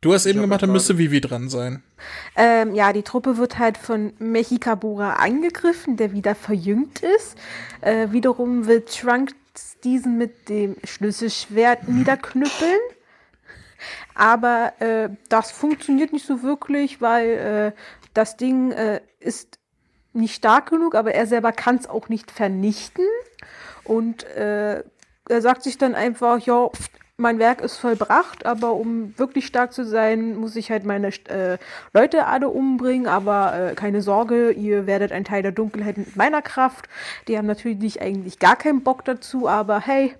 [0.00, 1.82] Du hast eben hab gemacht, dann gerade- müsste Vivi dran sein.
[2.36, 7.36] Ähm, ja, die Truppe wird halt von Mechikabura angegriffen, der wieder verjüngt ist.
[7.80, 8.84] Äh, wiederum will
[9.84, 12.80] Diesen mit dem Schlüsselschwert niederknüppeln.
[14.14, 17.28] Aber äh, das funktioniert nicht so wirklich, weil
[17.74, 17.80] äh,
[18.12, 19.58] das Ding äh, ist
[20.12, 23.04] nicht stark genug, aber er selber kann es auch nicht vernichten.
[23.84, 24.82] Und äh,
[25.28, 26.68] er sagt sich dann einfach, ja,
[27.20, 31.58] mein Werk ist vollbracht, aber um wirklich stark zu sein, muss ich halt meine äh,
[31.92, 33.08] Leute alle umbringen.
[33.08, 36.88] Aber äh, keine Sorge, ihr werdet ein Teil der Dunkelheit mit meiner Kraft.
[37.26, 40.14] Die haben natürlich eigentlich gar keinen Bock dazu, aber hey,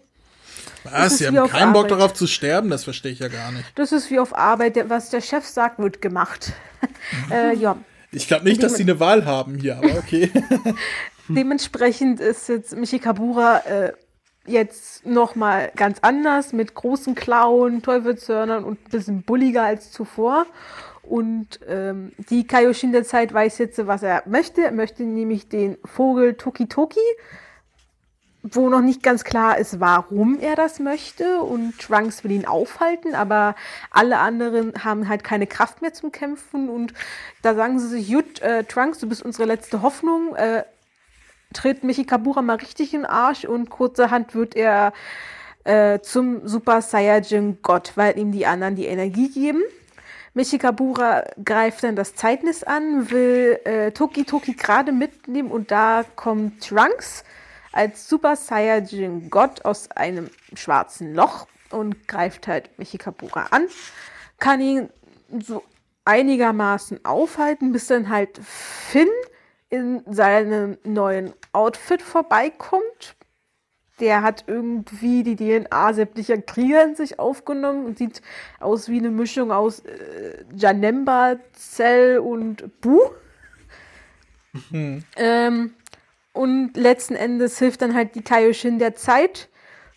[0.83, 1.19] Was?
[1.19, 2.01] Sie haben keinen Bock Arbeit.
[2.01, 2.69] darauf zu sterben?
[2.69, 3.65] Das verstehe ich ja gar nicht.
[3.77, 6.53] das ist wie auf Arbeit, was der Chef sagt, wird gemacht.
[7.31, 7.77] äh, ja.
[8.11, 10.33] Ich glaube nicht, dass sie eine Wahl haben hier, aber okay.
[11.29, 13.93] Dementsprechend ist jetzt Michikabura äh,
[14.49, 20.47] jetzt noch mal ganz anders mit großen Klauen, Teufelshörnern und ein bisschen bulliger als zuvor.
[21.03, 24.65] Und ähm, die Kaioshin der Zeit weiß jetzt, was er möchte.
[24.65, 27.01] Er möchte nämlich den Vogel Toki Toki,
[28.43, 31.41] wo noch nicht ganz klar ist, warum er das möchte.
[31.41, 33.55] Und Trunks will ihn aufhalten, aber
[33.91, 36.69] alle anderen haben halt keine Kraft mehr zum Kämpfen.
[36.69, 36.93] Und
[37.41, 40.37] da sagen sie sich, Jut, äh, Trunks, du bist unsere letzte Hoffnung.
[40.37, 40.65] Äh,
[41.53, 44.93] tritt Michikabura mal richtig in den Arsch und kurzerhand wird er
[45.65, 49.63] äh, zum Super Saiyajin Gott, weil ihm die anderen die Energie geben.
[50.35, 56.67] Michikabura greift dann das Zeitnis an, will äh, Toki Toki gerade mitnehmen und da kommt
[56.69, 57.25] Trunks
[57.73, 63.67] als Super Saiyajin Gott aus einem schwarzen Loch und greift halt Michikabura an,
[64.39, 64.91] kann ihn
[65.41, 65.65] so
[66.05, 69.09] einigermaßen aufhalten, bis dann halt Finn
[69.71, 73.17] in seinem neuen Outfit vorbeikommt.
[74.01, 78.23] Der hat irgendwie die DNA sämtlicher Krieger in sich aufgenommen und sieht
[78.61, 83.01] aus wie eine Mischung aus äh, Janemba, Cell und Bu.
[85.17, 85.75] Ähm,
[86.33, 89.49] Und letzten Endes hilft dann halt die Kaioshin der Zeit.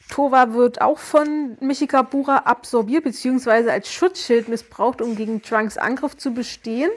[0.09, 6.33] Tova wird auch von Michikabura absorbiert, beziehungsweise als Schutzschild missbraucht, um gegen Trunks Angriff zu
[6.33, 6.89] bestehen.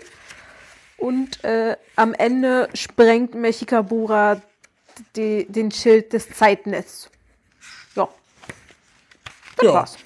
[0.98, 4.40] Und äh, am Ende sprengt Mechikabura
[5.16, 7.10] die, den Schild des Zeitnetz.
[7.96, 8.08] Ja.
[9.56, 9.74] Das Ja.
[9.74, 9.96] war's.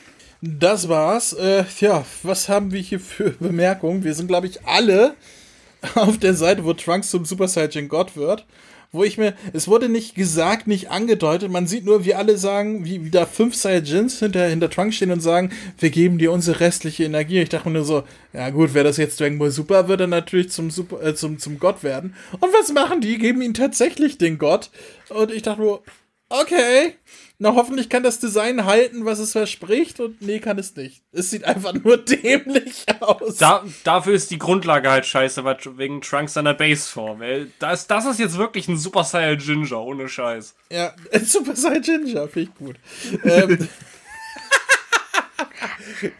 [0.40, 1.32] Das war's.
[1.32, 4.04] Äh, ja, was haben wir hier für Bemerkungen?
[4.04, 5.14] Wir sind, glaube ich, alle
[5.94, 8.46] auf der Seite, wo Trunks zum Super Saiyan God wird.
[8.90, 12.86] Wo ich mir, es wurde nicht gesagt, nicht angedeutet, man sieht nur, wie alle sagen,
[12.86, 16.60] wie, wie da fünf Saiyajins hinter, hinter Trunks stehen und sagen, wir geben dir unsere
[16.60, 17.40] restliche Energie.
[17.40, 20.06] Ich dachte mir nur so, ja gut, wäre das jetzt Dragon Ball Super, wird er
[20.06, 22.14] natürlich zum Super, äh, zum, zum Gott werden.
[22.40, 23.18] Und was machen die?
[23.18, 24.70] Geben ihm tatsächlich den Gott.
[25.10, 25.82] Und ich dachte nur,
[26.30, 26.94] okay.
[27.40, 30.00] Na, hoffentlich kann das Design halten, was es verspricht.
[30.00, 31.02] Und nee, kann es nicht.
[31.12, 33.36] Es sieht einfach nur dämlich aus.
[33.36, 37.22] Da, dafür ist die Grundlage halt scheiße, weil wegen Trunks seiner Baseform.
[37.22, 37.46] ey.
[37.60, 40.56] Das, das ist jetzt wirklich ein Super Saiyan Ginger, ohne Scheiß.
[40.72, 40.92] Ja,
[41.24, 42.76] Super Saiyan Ginger, finde ich gut.
[43.24, 43.68] ähm,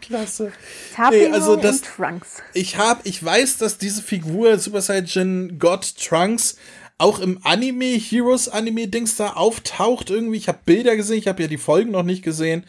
[0.00, 0.52] Klasse.
[0.94, 2.42] Tapio also das- Trunks.
[2.54, 6.56] Ich hab, ich weiß, dass diese Figur Super Saiyan God Trunks
[6.98, 10.36] auch im Anime, Heroes Anime Dings da auftaucht irgendwie.
[10.36, 12.64] Ich habe Bilder gesehen, ich habe ja die Folgen noch nicht gesehen.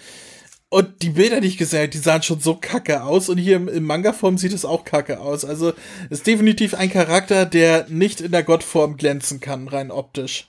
[0.70, 3.28] Und die Bilder, die ich gesehen habe, die sahen schon so kacke aus.
[3.28, 5.44] Und hier im, im Manga-Form sieht es auch kacke aus.
[5.44, 5.74] Also
[6.12, 10.48] ist definitiv ein Charakter, der nicht in der Gottform glänzen kann, rein optisch.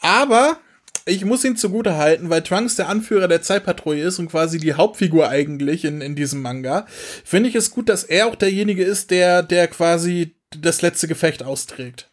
[0.00, 0.58] Aber
[1.06, 4.74] ich muss ihn zugute halten, weil Trunks der Anführer der Zeitpatrouille ist und quasi die
[4.74, 6.86] Hauptfigur eigentlich in, in diesem Manga,
[7.24, 11.42] finde ich es gut, dass er auch derjenige ist, der, der quasi das letzte Gefecht
[11.42, 12.08] austrägt.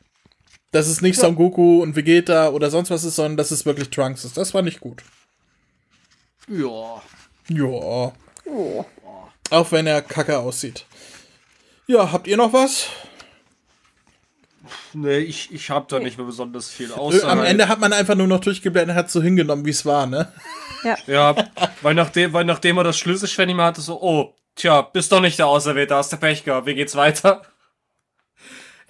[0.72, 3.90] Dass es nicht Son Goku und Vegeta oder sonst was ist, sondern dass es wirklich
[3.90, 4.38] Trunks ist.
[4.38, 5.04] Das war nicht gut.
[6.48, 7.02] Ja.
[7.50, 8.14] Ja.
[8.46, 8.86] Oh.
[9.50, 10.86] Auch wenn er kacke aussieht.
[11.88, 12.88] Ja, habt ihr noch was?
[14.94, 16.90] Nee, ich, ich hab da nicht mehr besonders viel.
[16.90, 19.66] Ö, Außer Am halt- Ende hat man einfach nur noch durchgeblendet und hat so hingenommen,
[19.66, 20.32] wie es war, ne?
[21.08, 21.36] Ja,
[21.82, 25.20] weil nachdem, weil nachdem er das Schlüsselschwert nicht mehr hatte, so, oh, tja, bist doch
[25.20, 27.42] nicht der Auserwählte, hast der Pech gehabt, wie geht's weiter?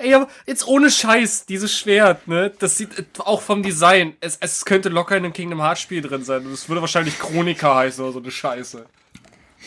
[0.02, 4.38] Ey, aber jetzt ohne Scheiß, dieses Schwert, ne, das sieht äh, auch vom Design, es,
[4.39, 7.76] es könnte locker in einem Kingdom Hearts Spiel drin sein und es würde wahrscheinlich Chronika
[7.76, 8.86] heißen oder so eine Scheiße.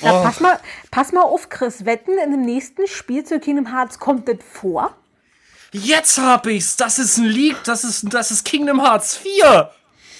[0.00, 0.24] Ja, Oh.
[0.24, 0.58] pass, mal,
[0.90, 1.84] pass mal auf, Chris.
[1.84, 4.92] Wetten, in dem nächsten Spiel zu Kingdom Hearts kommt das vor?
[5.70, 9.70] Jetzt hab ich's, das ist ein Leak, das ist, das ist Kingdom Hearts 4!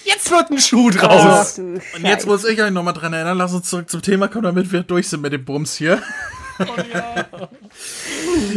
[0.05, 1.55] Jetzt wird ein Schuh draus!
[1.55, 1.63] Du
[1.95, 4.71] Und jetzt muss ich euch nochmal dran erinnern, lass uns zurück zum Thema kommen, damit
[4.71, 6.01] wir durch sind mit dem Bums hier.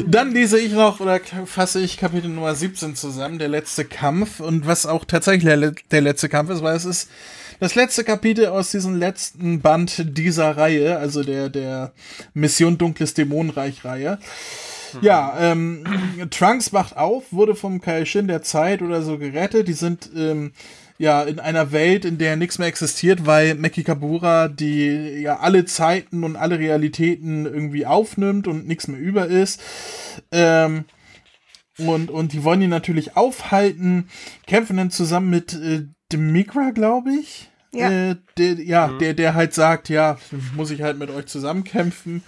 [0.07, 4.67] Dann lese ich noch oder fasse ich Kapitel Nummer 17 zusammen, der letzte Kampf und
[4.67, 7.09] was auch tatsächlich der, le- der letzte Kampf ist, weil es ist
[7.61, 11.93] das letzte Kapitel aus diesem letzten Band dieser Reihe, also der, der
[12.35, 14.19] Mission Dunkles Dämonenreich Reihe.
[15.03, 15.85] Ja, ähm,
[16.31, 19.69] Trunks wacht auf, wurde vom Kaishin der Zeit oder so gerettet.
[19.69, 20.53] Die sind ähm,
[20.99, 25.65] ja in einer Welt, in der nichts mehr existiert, weil Meki Kabura die ja alle
[25.65, 29.61] Zeiten und alle Realitäten irgendwie aufnimmt und nichts mehr über ist.
[30.33, 30.85] Ähm,
[31.79, 34.09] und, und die wollen ihn natürlich aufhalten,
[34.47, 37.49] kämpfen dann zusammen mit äh, Demigra, glaube ich.
[37.73, 38.11] Ja.
[38.11, 40.19] Äh, der, ja, der, der halt sagt, ja,
[40.57, 42.23] muss ich halt mit euch zusammenkämpfen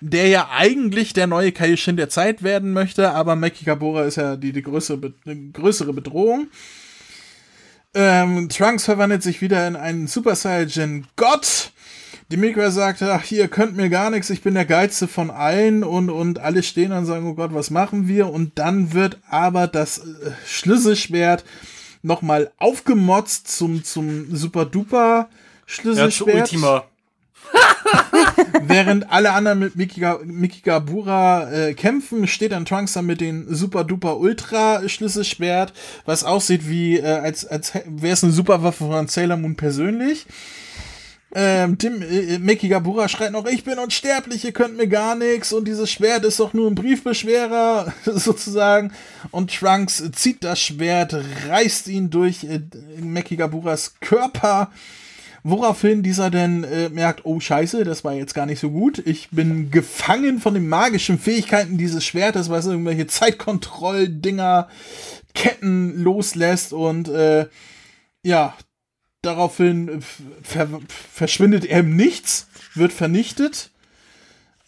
[0.00, 4.36] der ja eigentlich der neue Kaishin der Zeit werden möchte, aber Meki Kabura ist ja
[4.36, 5.14] die, die größere,
[5.52, 6.48] größere Bedrohung.
[7.94, 11.70] Ähm, Trunks verwandelt sich wieder in einen Super Saiyan Gott.
[12.32, 16.08] Demikra sagt, ach, ihr könnt mir gar nichts, ich bin der geilste von allen und,
[16.10, 18.30] und alle stehen und sagen, oh Gott, was machen wir?
[18.30, 21.44] Und dann wird aber das äh, Schlüsselschwert
[22.02, 25.28] nochmal aufgemotzt zum, zum Super Duper Ja,
[25.66, 26.52] zu Schlüsselschwert.
[26.52, 26.84] Ultima.
[28.62, 33.84] Während alle anderen mit Mikika, Mikigabura äh, kämpfen, steht dann Trunks dann mit dem Super
[33.84, 35.72] Duper Ultra Schlüsselschwert,
[36.04, 40.26] was aussieht wie, äh, als, als wäre es eine Superwaffe von Sailor Moon persönlich.
[41.36, 45.66] Ähm, Tim, äh, Mikigabura schreit noch, ich bin unsterblich, ihr könnt mir gar nichts und
[45.66, 48.92] dieses Schwert ist doch nur ein Briefbeschwerer, sozusagen.
[49.32, 51.16] Und Trunks zieht das Schwert,
[51.48, 52.60] reißt ihn durch äh,
[53.00, 54.70] Mekigaburas Körper.
[55.46, 58.98] Woraufhin dieser denn äh, merkt, oh scheiße, das war jetzt gar nicht so gut.
[59.04, 64.68] Ich bin gefangen von den magischen Fähigkeiten dieses Schwertes, was irgendwelche Zeitkontrolldinger,
[65.34, 67.46] Ketten loslässt und äh,
[68.24, 68.56] ja,
[69.20, 70.00] daraufhin äh,
[70.42, 70.80] ver
[71.12, 73.70] verschwindet er im Nichts, wird vernichtet.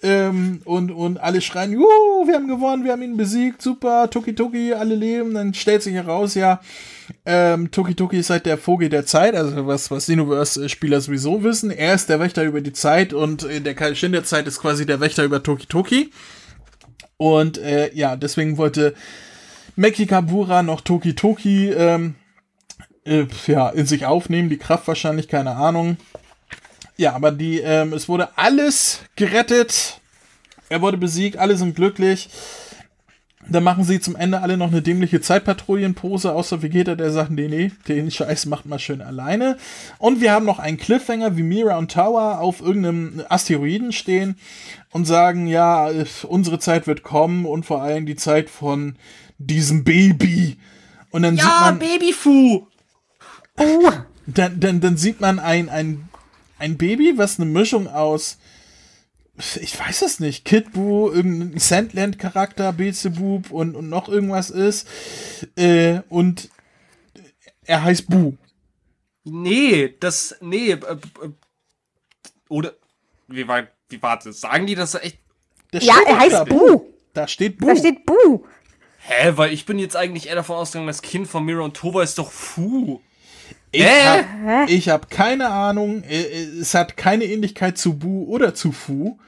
[0.07, 4.37] Ähm, und, und alle schreien, Juhu, wir haben gewonnen, wir haben ihn besiegt, super, Toki
[4.37, 5.35] Toki, alle leben.
[5.35, 6.61] Dann stellt sich heraus, ja,
[7.25, 11.73] ähm, Toki Toki ist halt der Vogel der Zeit, also was, was Xenoverse-Spieler sowieso wissen.
[11.73, 14.87] Er ist der Wächter über die Zeit und äh, der Kaishin der Zeit ist quasi
[14.87, 16.11] der Wächter über Toki Toki.
[17.17, 18.95] Und äh, ja, deswegen wollte
[19.75, 22.15] Meki Kabura noch Toki Toki ähm,
[23.05, 25.97] äh, ja, in sich aufnehmen, die Kraft wahrscheinlich, keine Ahnung.
[26.97, 30.01] Ja, aber die, ähm, es wurde alles gerettet.
[30.69, 32.29] Er wurde besiegt, alle sind glücklich.
[33.49, 37.47] Dann machen sie zum Ende alle noch eine dämliche Zeitpatrouillenpose, außer Vegeta, der sagt, nee,
[37.47, 39.57] nee, den Scheiß macht mal schön alleine.
[39.99, 44.37] Und wir haben noch einen Cliffhanger, wie Mira und Tower auf irgendeinem Asteroiden stehen
[44.91, 45.89] und sagen, ja,
[46.25, 48.97] unsere Zeit wird kommen und vor allem die Zeit von
[49.39, 50.57] diesem Baby.
[51.11, 52.67] Und dann sieht man, Babyfu!
[53.59, 53.93] Oh,
[54.27, 56.09] dann, dann, dann sieht man ein, ein,
[56.59, 58.39] ein Baby, was eine Mischung aus
[59.61, 64.89] ich weiß es nicht, Kid Buu, irgendein Sandland-Charakter, Beelzebub und, und noch irgendwas ist.
[65.57, 66.49] Äh, und
[67.65, 68.35] er heißt Bu.
[69.25, 70.99] Nee, das, nee, äh, äh,
[72.49, 72.73] oder,
[73.29, 74.41] wie war, wie war das?
[74.41, 75.19] Sagen die das echt?
[75.73, 76.45] Der ja, er heißt da.
[76.45, 76.87] Bu.
[77.13, 77.67] Da steht Bu.
[77.67, 78.45] Da steht Bu.
[78.99, 82.03] Hä, weil ich bin jetzt eigentlich eher davon ausgegangen, das Kind von Mira und Tova
[82.03, 83.01] ist doch Fu.
[84.69, 86.03] Ich habe hab keine Ahnung.
[86.05, 89.19] äh, äh, Es hat keine Ähnlichkeit zu Bu oder zu Fu.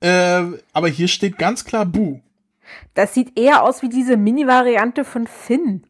[0.00, 2.20] Äh, aber hier steht ganz klar Bu.
[2.94, 5.84] Das sieht eher aus wie diese Mini-Variante von Finn.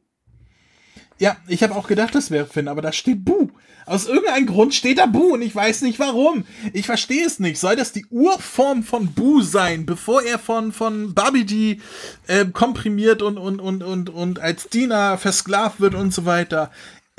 [1.19, 3.49] Ja, ich habe auch gedacht, das wäre Finn, aber da steht Bu.
[3.87, 6.45] Aus irgendeinem Grund steht da Bu und ich weiß nicht warum.
[6.73, 7.59] Ich verstehe es nicht.
[7.59, 11.81] Soll das die Urform von Bu sein, bevor er von, von Babidi
[12.27, 16.71] äh, komprimiert und, und, und, und, und als Diener versklavt wird und so weiter?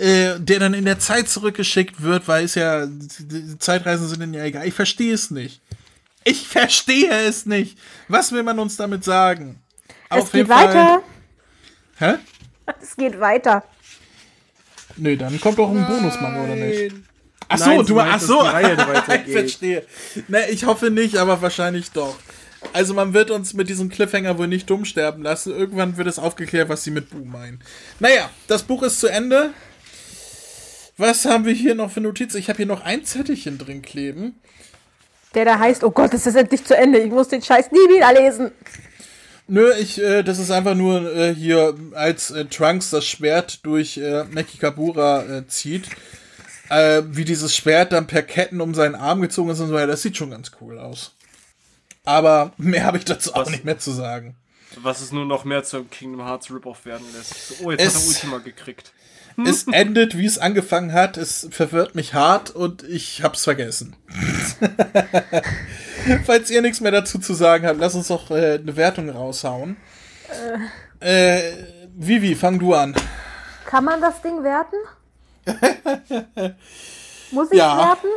[0.03, 2.85] Äh, der dann in der Zeit zurückgeschickt wird, weil es ja,
[3.57, 4.67] Zeitreisen sind ihnen ja egal.
[4.67, 5.61] Ich verstehe es nicht.
[6.25, 7.77] Ich verstehe es nicht.
[8.09, 9.61] Was will man uns damit sagen?
[10.09, 11.03] Es Auf geht jeden Fall- weiter.
[11.99, 12.13] Hä?
[12.81, 13.63] Es geht weiter.
[14.97, 16.95] Nö, dann kommt doch ein Bonusmanga, oder nicht?
[17.47, 18.41] Ach so, Nein, du, ach dass so.
[18.41, 18.77] die Reihe
[19.25, 19.85] ich verstehe.
[20.27, 22.17] Ne, ich hoffe nicht, aber wahrscheinlich doch.
[22.73, 25.53] Also man wird uns mit diesem Cliffhanger wohl nicht dumm sterben lassen.
[25.53, 27.61] Irgendwann wird es aufgeklärt, was sie mit Bu meinen.
[27.99, 29.53] Naja, das Buch ist zu Ende.
[30.97, 32.37] Was haben wir hier noch für Notizen?
[32.37, 34.39] Ich habe hier noch ein Zettelchen drin kleben.
[35.33, 36.99] Der da heißt, oh Gott, es ist endlich zu Ende.
[36.99, 38.51] Ich muss den Scheiß nie wieder lesen.
[39.47, 43.97] Nö, ich, äh, das ist einfach nur äh, hier, als äh, Trunks das Schwert durch
[43.97, 45.89] äh, Meki Kabura äh, zieht,
[46.69, 49.87] äh, wie dieses Schwert dann per Ketten um seinen Arm gezogen ist und so weiter.
[49.87, 51.15] Das sieht schon ganz cool aus.
[52.05, 53.49] Aber mehr habe ich dazu auch Was?
[53.49, 54.35] nicht mehr zu sagen.
[54.77, 57.47] Was es nur noch mehr zum Kingdom Hearts Rip-Off werden lässt.
[57.49, 58.93] So, oh, jetzt Es- hat er Ultima gekriegt.
[59.47, 61.17] Es endet, wie es angefangen hat.
[61.17, 63.95] Es verwirrt mich hart und ich hab's vergessen.
[66.25, 69.77] Falls ihr nichts mehr dazu zu sagen habt, lass uns doch äh, eine Wertung raushauen.
[70.99, 71.41] Äh,
[71.95, 72.93] Vivi, fang du an.
[73.65, 74.75] Kann man das Ding werten?
[77.31, 77.77] Muss ich Ja.
[77.77, 78.07] werten?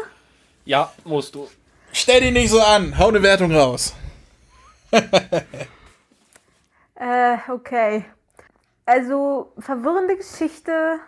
[0.64, 1.48] Ja, musst du.
[1.92, 2.98] Stell dich nicht so an.
[2.98, 3.94] Hau eine Wertung raus.
[6.96, 8.04] Äh, okay.
[8.86, 11.00] Also, verwirrende Geschichte,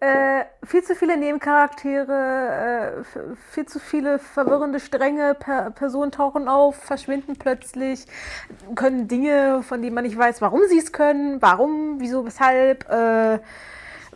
[0.00, 6.76] äh, viel zu viele Nebencharaktere, äh, viel zu viele verwirrende Stränge, per Personen tauchen auf,
[6.76, 8.06] verschwinden plötzlich,
[8.74, 12.88] können Dinge, von denen man nicht weiß, warum sie es können, warum, wieso, weshalb.
[12.90, 13.38] Äh,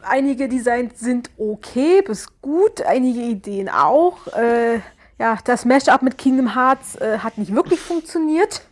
[0.02, 4.26] einige Designs sind okay bis gut, einige Ideen auch.
[4.28, 4.80] Äh,
[5.18, 8.62] ja, das Mashup mit Kingdom Hearts äh, hat nicht wirklich funktioniert.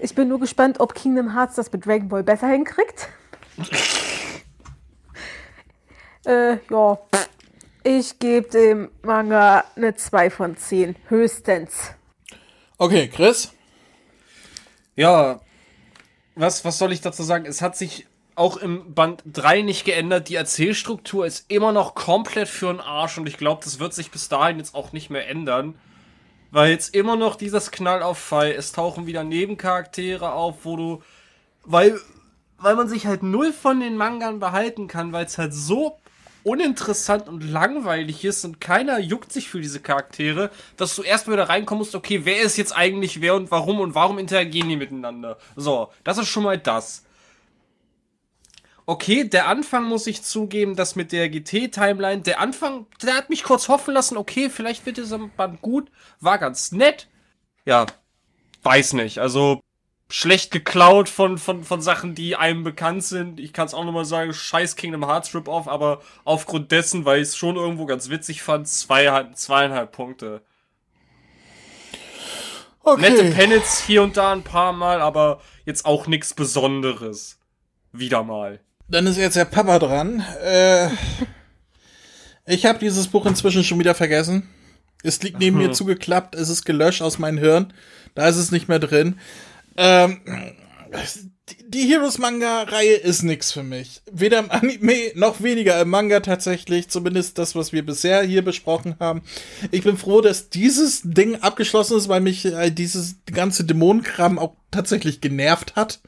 [0.00, 3.08] Ich bin nur gespannt, ob Kingdom Hearts das mit Dragon Ball besser hinkriegt.
[6.26, 6.98] äh, ja.
[7.84, 10.96] Ich gebe dem Manga eine 2 von 10.
[11.08, 11.92] Höchstens.
[12.76, 13.52] Okay, Chris.
[14.94, 15.40] Ja,
[16.34, 17.46] was, was soll ich dazu sagen?
[17.46, 20.28] Es hat sich auch im Band 3 nicht geändert.
[20.28, 24.10] Die Erzählstruktur ist immer noch komplett für den Arsch und ich glaube, das wird sich
[24.10, 25.78] bis dahin jetzt auch nicht mehr ändern.
[26.50, 31.02] Weil jetzt immer noch dieses Knall auf Fall, es tauchen wieder Nebencharaktere auf, wo du,
[31.64, 32.00] weil,
[32.58, 35.98] weil man sich halt null von den Mangern behalten kann, weil es halt so
[36.44, 41.48] uninteressant und langweilig ist und keiner juckt sich für diese Charaktere, dass du erstmal wieder
[41.48, 45.36] reinkommen musst, okay, wer ist jetzt eigentlich wer und warum und warum interagieren die miteinander?
[45.56, 47.04] So, das ist schon mal das.
[48.88, 53.44] Okay, der Anfang muss ich zugeben, das mit der GT-Timeline, der Anfang, der hat mich
[53.44, 57.06] kurz hoffen lassen, okay, vielleicht wird dieser Band gut, war ganz nett.
[57.66, 57.84] Ja,
[58.62, 59.60] weiß nicht, also
[60.08, 63.40] schlecht geklaut von, von, von Sachen, die einem bekannt sind.
[63.40, 67.28] Ich kann es auch nochmal sagen, scheiß Kingdom Hearts Rip-Off, aber aufgrund dessen, weil ich
[67.28, 70.40] es schon irgendwo ganz witzig fand, zwei, zweieinhalb Punkte.
[72.96, 73.30] Nette Okay.
[73.32, 77.38] Panels hier und da ein paar Mal, aber jetzt auch nichts Besonderes.
[77.92, 78.60] Wieder mal.
[78.88, 80.24] Dann ist jetzt der Papa dran.
[80.42, 80.88] Äh,
[82.46, 84.48] ich habe dieses Buch inzwischen schon wieder vergessen.
[85.02, 87.72] Es liegt neben mir zugeklappt, es ist gelöscht aus meinem Hirn.
[88.14, 89.18] Da ist es nicht mehr drin.
[89.76, 90.20] Ähm,
[91.66, 94.02] die Heroes-Manga-Reihe ist nix für mich.
[94.10, 96.88] Weder im Anime noch weniger im Manga tatsächlich.
[96.88, 99.22] Zumindest das, was wir bisher hier besprochen haben.
[99.70, 104.56] Ich bin froh, dass dieses Ding abgeschlossen ist, weil mich äh, dieses ganze Dämonenkram auch
[104.70, 106.00] tatsächlich genervt hat.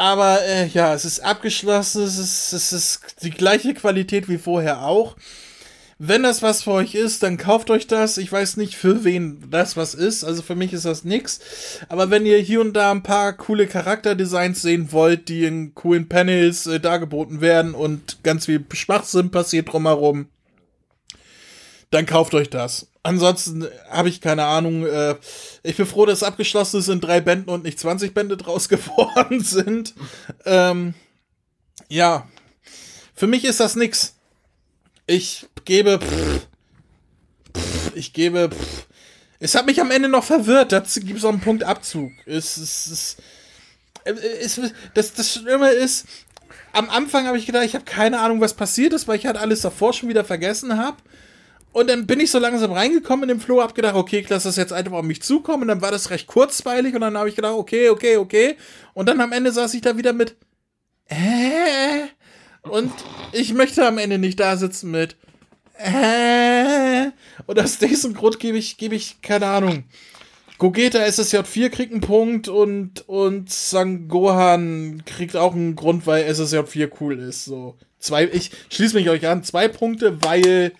[0.00, 2.02] Aber äh, ja, es ist abgeschlossen.
[2.04, 5.14] Es ist, es ist die gleiche Qualität wie vorher auch.
[5.98, 8.16] Wenn das was für euch ist, dann kauft euch das.
[8.16, 10.24] Ich weiß nicht, für wen das was ist.
[10.24, 11.40] Also für mich ist das nix.
[11.90, 16.08] Aber wenn ihr hier und da ein paar coole Charakterdesigns sehen wollt, die in coolen
[16.08, 20.30] Panels äh, dargeboten werden und ganz viel Schwachsinn passiert drumherum,
[21.90, 22.89] dann kauft euch das.
[23.02, 24.86] Ansonsten habe ich keine Ahnung.
[24.86, 25.16] Äh,
[25.62, 28.68] ich bin froh, dass es abgeschlossen ist in drei Bänden und nicht 20 Bände draus
[28.68, 29.94] geworden sind.
[30.44, 30.94] Ähm,
[31.88, 32.28] ja,
[33.14, 34.16] für mich ist das nix.
[35.06, 35.98] Ich gebe.
[35.98, 36.46] Pff,
[37.56, 38.50] pff, ich gebe.
[38.50, 38.86] Pff.
[39.38, 40.72] Es hat mich am Ende noch verwirrt.
[40.72, 42.12] Dazu gibt es auch einen Punkt Abzug.
[42.26, 43.16] Es, es,
[44.94, 46.06] das, das Schlimme ist,
[46.72, 49.36] am Anfang habe ich gedacht, ich habe keine Ahnung, was passiert ist, weil ich halt
[49.36, 50.98] alles davor schon wieder vergessen habe.
[51.72, 54.48] Und dann bin ich so langsam reingekommen in den Flow, hab gedacht, okay, ich lasse
[54.48, 55.62] das jetzt einfach auf mich zukommen.
[55.62, 58.56] Und dann war das recht kurzweilig und dann habe ich gedacht, okay, okay, okay.
[58.92, 60.36] Und dann am Ende saß ich da wieder mit,
[61.08, 62.08] äh,
[62.62, 62.92] und
[63.32, 65.16] ich möchte am Ende nicht da sitzen mit,
[65.78, 67.10] äh,
[67.46, 69.84] und aus diesem Grund gebe ich, gebe ich, keine Ahnung.
[70.58, 77.18] Gogeta SSJ4 kriegt einen Punkt und, und Sangohan kriegt auch einen Grund, weil SSJ4 cool
[77.18, 77.46] ist.
[77.46, 77.78] So.
[77.98, 79.42] Zwei, ich schließe mich euch an.
[79.42, 80.72] Zwei Punkte, weil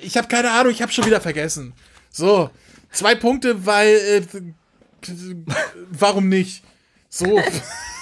[0.00, 1.72] ich habe keine Ahnung, ich habe schon wieder vergessen.
[2.10, 2.50] So.
[2.92, 4.22] Zwei Punkte, weil äh,
[5.90, 6.62] warum nicht?
[7.08, 7.40] So.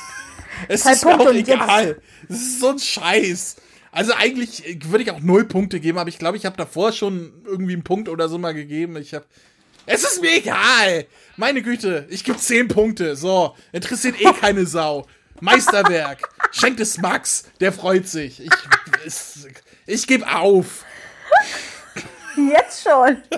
[0.68, 2.00] es ist mir auch egal.
[2.28, 3.56] Es ist so ein Scheiß.
[3.90, 7.32] Also eigentlich würde ich auch null Punkte geben, aber ich glaube, ich habe davor schon
[7.44, 8.96] irgendwie einen Punkt oder so mal gegeben.
[8.96, 9.26] Ich habe.
[9.86, 11.06] Es ist mir egal.
[11.36, 13.16] Meine Güte, ich gebe zehn Punkte.
[13.16, 15.06] So, interessiert eh keine Sau.
[15.40, 16.28] Meisterwerk.
[16.52, 18.40] Schenkt es Max, der freut sich.
[18.40, 18.50] Ich,
[19.06, 19.46] es,
[19.86, 20.84] ich gebe auf.
[22.50, 23.22] Jetzt schon.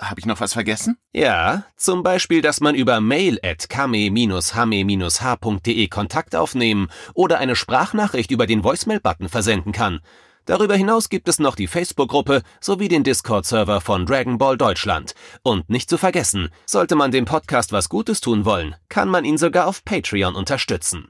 [0.00, 0.96] habe ich noch was vergessen?
[1.12, 8.46] Ja, zum Beispiel, dass man über mail at kame-hame-h.de Kontakt aufnehmen oder eine Sprachnachricht über
[8.46, 10.00] den Voicemail-Button versenden kann.
[10.46, 15.14] Darüber hinaus gibt es noch die Facebook-Gruppe sowie den Discord-Server von Dragon Ball Deutschland.
[15.42, 19.38] Und nicht zu vergessen, sollte man dem Podcast was Gutes tun wollen, kann man ihn
[19.38, 21.09] sogar auf Patreon unterstützen.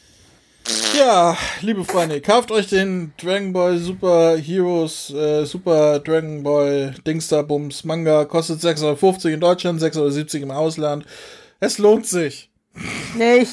[0.97, 7.83] Ja, liebe Freunde, kauft euch den Dragon Ball Super Heroes, äh, Super Dragon Ball Dingsterbums
[7.83, 8.25] Manga.
[8.25, 11.05] Kostet 650 in Deutschland, 670 im Ausland.
[11.59, 12.49] Es lohnt sich.
[13.15, 13.51] Nicht.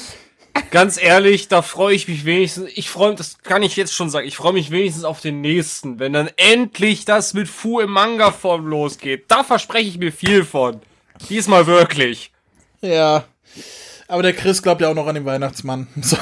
[0.71, 2.69] Ganz ehrlich, da freue ich mich wenigstens.
[2.75, 4.27] Ich freue das kann ich jetzt schon sagen.
[4.27, 8.67] Ich freue mich wenigstens auf den nächsten, wenn dann endlich das mit Fu im Manga-Form
[8.67, 9.25] losgeht.
[9.27, 10.81] Da verspreche ich mir viel von.
[11.29, 12.31] Diesmal wirklich.
[12.81, 13.25] Ja.
[14.07, 15.87] Aber der Chris glaubt ja auch noch an den Weihnachtsmann.
[16.01, 16.17] So,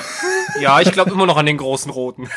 [0.61, 2.29] Ja, ich glaube immer noch an den großen Roten.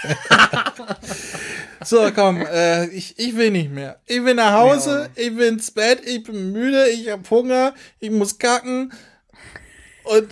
[1.85, 3.99] so komm, äh, ich, ich will nicht mehr.
[4.07, 8.11] Ich will nach Hause, ich will ins Bett, ich bin müde, ich hab Hunger, ich
[8.11, 8.93] muss kacken.
[10.05, 10.31] Und, und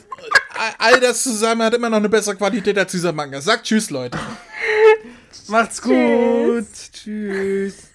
[0.78, 3.40] all das zusammen hat immer noch eine bessere Qualität als dieser Manga.
[3.40, 4.18] Sagt Tschüss, Leute.
[5.48, 6.66] Macht's gut.
[6.92, 7.88] Tschüss.